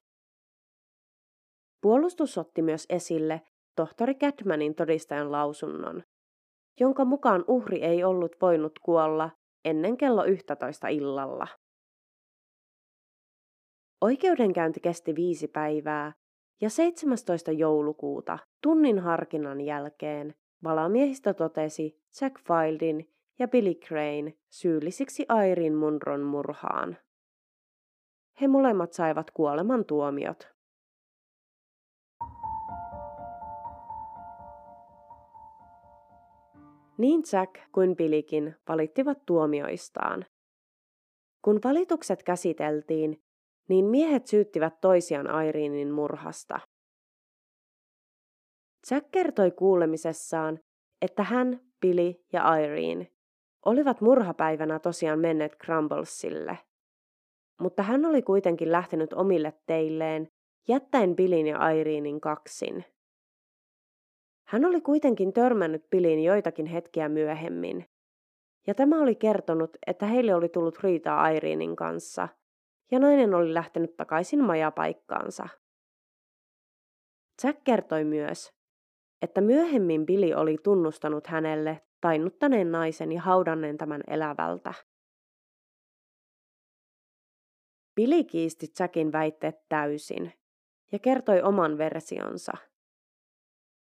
Puolustus 1.80 2.38
otti 2.38 2.62
myös 2.62 2.86
esille 2.88 3.40
tohtori 3.76 4.14
Catmanin 4.14 4.74
todistajan 4.74 5.32
lausunnon, 5.32 6.02
jonka 6.80 7.04
mukaan 7.04 7.44
uhri 7.48 7.82
ei 7.82 8.04
ollut 8.04 8.36
voinut 8.42 8.78
kuolla 8.78 9.30
ennen 9.64 9.96
kello 9.96 10.24
11 10.24 10.88
illalla. 10.88 11.46
Oikeudenkäynti 14.00 14.80
kesti 14.80 15.14
viisi 15.14 15.48
päivää 15.48 16.12
ja 16.60 16.70
17. 16.70 17.52
joulukuuta 17.52 18.38
tunnin 18.62 18.98
harkinnan 18.98 19.60
jälkeen 19.60 20.34
valamiehistä 20.64 21.34
totesi 21.34 22.02
Jack 22.20 22.40
Fieldin 22.46 23.10
ja 23.38 23.48
Billy 23.48 23.74
Crane 23.74 24.34
syyllisiksi 24.50 25.26
Airin 25.28 25.74
Munron 25.74 26.20
murhaan. 26.20 26.96
He 28.40 28.48
molemmat 28.48 28.92
saivat 28.92 29.30
kuoleman 29.30 29.84
tuomiot. 29.84 30.53
Niin 36.98 37.22
Jack 37.32 37.54
kuin 37.72 37.96
Billykin 37.96 38.56
valittivat 38.68 39.18
tuomioistaan. 39.26 40.26
Kun 41.44 41.60
valitukset 41.64 42.22
käsiteltiin, 42.22 43.22
niin 43.68 43.84
miehet 43.84 44.26
syyttivät 44.26 44.80
toisiaan 44.80 45.30
Airiinin 45.30 45.90
murhasta. 45.90 46.60
Jack 48.90 49.10
kertoi 49.12 49.50
kuulemisessaan, 49.50 50.58
että 51.02 51.22
hän, 51.22 51.60
Billy 51.80 52.14
ja 52.32 52.56
Irene 52.56 53.10
olivat 53.64 54.00
murhapäivänä 54.00 54.78
tosiaan 54.78 55.18
menneet 55.18 55.56
Crumblesille. 55.64 56.58
Mutta 57.60 57.82
hän 57.82 58.04
oli 58.04 58.22
kuitenkin 58.22 58.72
lähtenyt 58.72 59.12
omille 59.12 59.52
teilleen, 59.66 60.28
jättäen 60.68 61.16
Billin 61.16 61.46
ja 61.46 61.70
Irenein 61.70 62.20
kaksin. 62.20 62.84
Hän 64.54 64.64
oli 64.64 64.80
kuitenkin 64.80 65.32
törmännyt 65.32 65.90
Billin 65.90 66.24
joitakin 66.24 66.66
hetkiä 66.66 67.08
myöhemmin. 67.08 67.84
Ja 68.66 68.74
tämä 68.74 69.02
oli 69.02 69.14
kertonut, 69.14 69.76
että 69.86 70.06
heille 70.06 70.34
oli 70.34 70.48
tullut 70.48 70.78
riitaa 70.82 71.28
Irenein 71.28 71.76
kanssa, 71.76 72.28
ja 72.90 72.98
nainen 72.98 73.34
oli 73.34 73.54
lähtenyt 73.54 73.96
takaisin 73.96 74.44
majapaikkaansa. 74.44 75.48
Jack 77.44 77.64
kertoi 77.64 78.04
myös, 78.04 78.52
että 79.22 79.40
myöhemmin 79.40 80.06
Billy 80.06 80.32
oli 80.32 80.56
tunnustanut 80.62 81.26
hänelle 81.26 81.80
tainnuttaneen 82.00 82.72
naisen 82.72 83.12
ja 83.12 83.20
haudanneen 83.20 83.78
tämän 83.78 84.00
elävältä. 84.06 84.74
Billy 87.94 88.24
kiisti 88.24 88.66
Jackin 88.78 89.12
väitteet 89.12 89.68
täysin 89.68 90.32
ja 90.92 90.98
kertoi 90.98 91.42
oman 91.42 91.78
versionsa. 91.78 92.52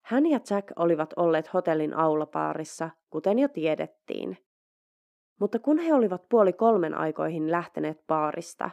Hän 0.05 0.25
ja 0.25 0.39
Jack 0.49 0.71
olivat 0.75 1.13
olleet 1.15 1.53
hotellin 1.53 1.93
aulapaarissa, 1.93 2.89
kuten 3.09 3.39
jo 3.39 3.47
tiedettiin. 3.47 4.37
Mutta 5.39 5.59
kun 5.59 5.79
he 5.79 5.93
olivat 5.93 6.29
puoli 6.29 6.53
kolmen 6.53 6.93
aikoihin 6.93 7.51
lähteneet 7.51 8.07
baarista, 8.07 8.69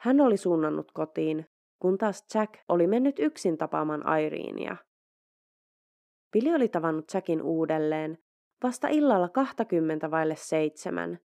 hän 0.00 0.20
oli 0.20 0.36
suunnannut 0.36 0.92
kotiin, 0.92 1.46
kun 1.78 1.98
taas 1.98 2.26
Jack 2.34 2.54
oli 2.68 2.86
mennyt 2.86 3.18
yksin 3.18 3.58
tapaamaan 3.58 4.20
Ireenia. 4.20 4.76
Billy 6.32 6.54
oli 6.54 6.68
tavannut 6.68 7.14
Jackin 7.14 7.42
uudelleen 7.42 8.18
vasta 8.62 8.88
illalla 8.88 9.28
20 9.28 10.10
vaille 10.10 10.36
seitsemän, 10.36 11.18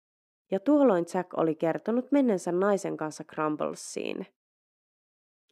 ja 0.52 0.60
tuolloin 0.60 1.06
Jack 1.14 1.38
oli 1.38 1.56
kertonut 1.56 2.12
mennensä 2.12 2.52
naisen 2.52 2.98
kanssa 2.98 3.24
Crumblesiin. 3.24 4.28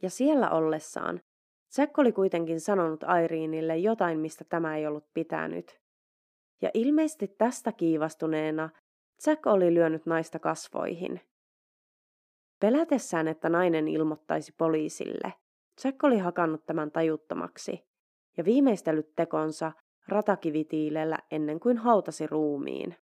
Ja 0.01 0.09
siellä 0.09 0.49
ollessaan 0.49 1.21
Jack 1.77 1.99
oli 1.99 2.11
kuitenkin 2.11 2.59
sanonut 2.59 3.03
Irinille 3.23 3.77
jotain, 3.77 4.19
mistä 4.19 4.45
tämä 4.49 4.77
ei 4.77 4.87
ollut 4.87 5.13
pitänyt. 5.13 5.79
Ja 6.61 6.69
ilmeisesti 6.73 7.27
tästä 7.27 7.71
kiivastuneena 7.71 8.69
Jack 9.27 9.47
oli 9.47 9.73
lyönyt 9.73 10.05
naista 10.05 10.39
kasvoihin. 10.39 11.21
Pelätessään, 12.59 13.27
että 13.27 13.49
nainen 13.49 13.87
ilmoittaisi 13.87 14.53
poliisille, 14.57 15.33
Jack 15.83 16.03
oli 16.03 16.17
hakannut 16.17 16.65
tämän 16.65 16.91
tajuttomaksi 16.91 17.85
ja 18.37 18.45
viimeistellyt 18.45 19.15
tekonsa 19.15 19.71
ratakivitiilellä 20.07 21.17
ennen 21.31 21.59
kuin 21.59 21.77
hautasi 21.77 22.27
ruumiin. 22.27 22.95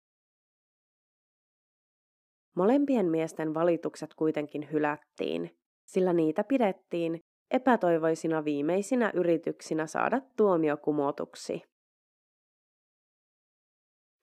Molempien 2.56 3.06
miesten 3.06 3.54
valitukset 3.54 4.14
kuitenkin 4.14 4.72
hylättiin, 4.72 5.58
sillä 5.86 6.14
niitä 6.14 6.44
pidettiin 6.44 7.24
epätoivoisina 7.52 8.46
viimeisinä 8.46 9.12
yrityksinä 9.14 9.88
saada 9.88 10.22
tuomio 10.38 10.78
kumotuksi. 10.78 11.62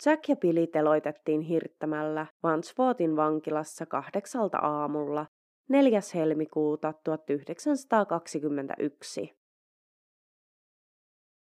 Jack 0.07 0.29
ja 0.29 0.37
Billy 0.37 0.67
teloitettiin 0.67 1.41
hirttämällä 1.41 2.27
Vansvoortin 2.43 3.17
vankilassa 3.17 3.87
kahdeksalta 3.87 4.59
aamulla 4.59 5.27
4. 5.69 6.01
helmikuuta 6.15 6.93
1921. 7.05 9.33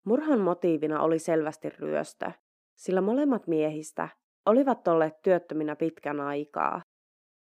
Murhan 0.06 0.40
motiivina 0.40 1.02
oli 1.02 1.18
selvästi 1.18 1.70
ryöstö, 1.70 2.30
sillä 2.76 3.00
molemmat 3.00 3.46
miehistä 3.46 4.08
olivat 4.46 4.88
olleet 4.88 5.22
työttöminä 5.22 5.76
pitkän 5.76 6.20
aikaa 6.20 6.82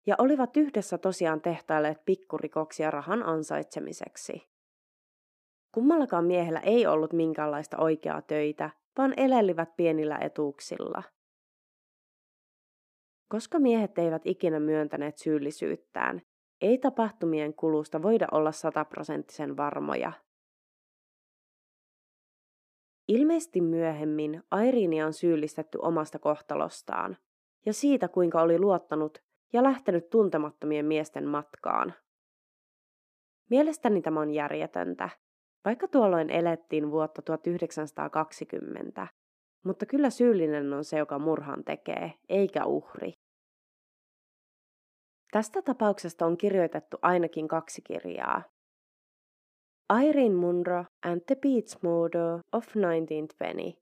ja 0.08 0.16
olivat 0.18 0.58
yhdessä 0.58 0.98
tosiaan 0.98 1.42
tehtailleet 1.42 2.06
pikkurikoksia 2.06 2.92
rahan 2.92 3.24
ansaitsemiseksi. 3.24 4.48
Kummallakaan 5.72 6.26
miehellä 6.26 6.60
ei 6.60 6.88
ollut 6.88 7.14
minkäänlaista 7.14 7.78
oikeaa 7.78 8.22
töitä, 8.22 8.70
vaan 8.98 9.14
elelivät 9.18 9.76
pienillä 9.76 10.18
etuuksilla. 10.18 11.04
Koska 13.28 13.60
miehet 13.60 13.98
eivät 13.98 14.22
ikinä 14.26 14.60
myöntäneet 14.60 15.18
syyllisyyttään, 15.18 16.22
ei 16.62 16.78
tapahtumien 16.78 17.54
kulusta 17.54 18.02
voida 18.02 18.28
olla 18.32 18.52
sataprosenttisen 18.52 19.58
varmoja. 19.58 20.12
Ilmeisesti 23.08 23.62
myöhemmin 23.62 24.44
Airinia 24.52 25.06
on 25.06 25.14
syyllistetty 25.14 25.78
omasta 25.82 26.20
kohtalostaan 26.20 27.18
ja 27.66 27.74
siitä, 27.74 28.08
kuinka 28.08 28.42
oli 28.42 28.60
luottanut 28.60 29.25
ja 29.56 29.64
lähtenyt 29.64 30.10
tuntemattomien 30.10 30.86
miesten 30.86 31.28
matkaan. 31.28 31.94
Mielestäni 33.50 34.02
tämä 34.02 34.20
on 34.20 34.32
järjetöntä, 34.32 35.10
vaikka 35.66 35.88
tuolloin 35.88 36.30
elettiin 36.30 36.92
vuotta 36.92 37.22
1920, 37.22 39.08
mutta 39.66 39.86
kyllä 39.86 40.10
syyllinen 40.10 40.74
on 40.74 40.84
se, 40.84 40.98
joka 40.98 41.20
murhan 41.20 41.64
tekee, 41.64 42.14
eikä 42.30 42.66
uhri. 42.66 43.14
Tästä 45.32 45.62
tapauksesta 45.62 46.26
on 46.26 46.38
kirjoitettu 46.38 46.98
ainakin 47.02 47.48
kaksi 47.48 47.82
kirjaa. 47.82 48.44
Irene 50.04 50.36
Munro 50.36 50.86
and 51.06 51.22
the 51.28 51.36
Beats 51.36 51.84
Murder 51.84 52.40
of 52.52 52.66
1920 52.74 53.82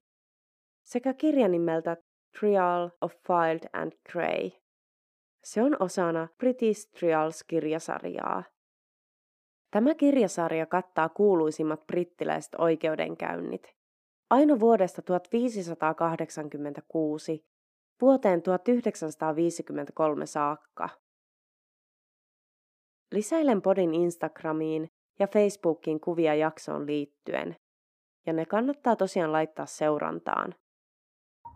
sekä 0.83 1.13
kirja 1.13 1.47
nimeltä 1.47 1.97
Trial 2.39 2.89
of 3.01 3.13
Field 3.27 3.69
and 3.73 3.91
Grey. 4.11 4.62
Se 5.43 5.61
on 5.61 5.75
osana 5.79 6.27
British 6.37 6.91
Trials-kirjasarjaa. 6.91 8.43
Tämä 9.71 9.95
kirjasarja 9.95 10.65
kattaa 10.65 11.09
kuuluisimmat 11.09 11.87
brittiläiset 11.87 12.55
oikeudenkäynnit. 12.57 13.75
Aina 14.29 14.59
vuodesta 14.59 15.01
1586 15.01 17.45
vuoteen 18.01 18.41
1953 18.41 20.25
saakka. 20.25 20.89
Lisäilen 23.11 23.61
podin 23.61 23.93
Instagramiin 23.93 24.91
ja 25.19 25.27
Facebookin 25.27 25.99
kuvia 25.99 26.35
jaksoon 26.35 26.85
liittyen, 26.85 27.55
ja 28.25 28.33
ne 28.33 28.45
kannattaa 28.45 28.95
tosiaan 28.95 29.31
laittaa 29.31 29.65
seurantaan. 29.65 30.55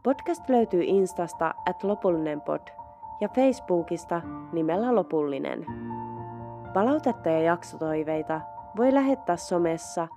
Podcast 0.04 0.50
löytyy 0.50 0.84
Instasta 0.84 1.54
at 1.70 1.84
lopullinen 1.84 2.42
pod 2.42 2.87
ja 3.22 3.30
Facebookista 3.30 4.22
nimellä 4.52 4.96
lopullinen. 4.96 5.66
Palautetta 6.74 7.30
ja 7.30 7.40
jaksotoiveita 7.40 8.42
voi 8.78 8.94
lähettää 8.94 9.38
somessa 9.38 10.08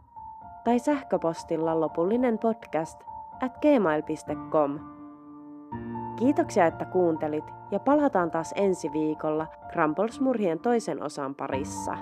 tai 0.64 0.78
sähköpostilla 0.78 1.80
lopullinen 1.80 2.38
podcast 2.38 3.00
at 3.42 3.58
gmail.com. 3.58 4.78
Kiitoksia, 6.16 6.66
että 6.66 6.84
kuuntelit 6.84 7.44
ja 7.70 7.80
palataan 7.80 8.30
taas 8.30 8.52
ensi 8.56 8.92
viikolla 8.92 9.46
Krampols-murhien 9.72 10.58
toisen 10.62 11.02
osan 11.02 11.34
parissa. 11.34 11.96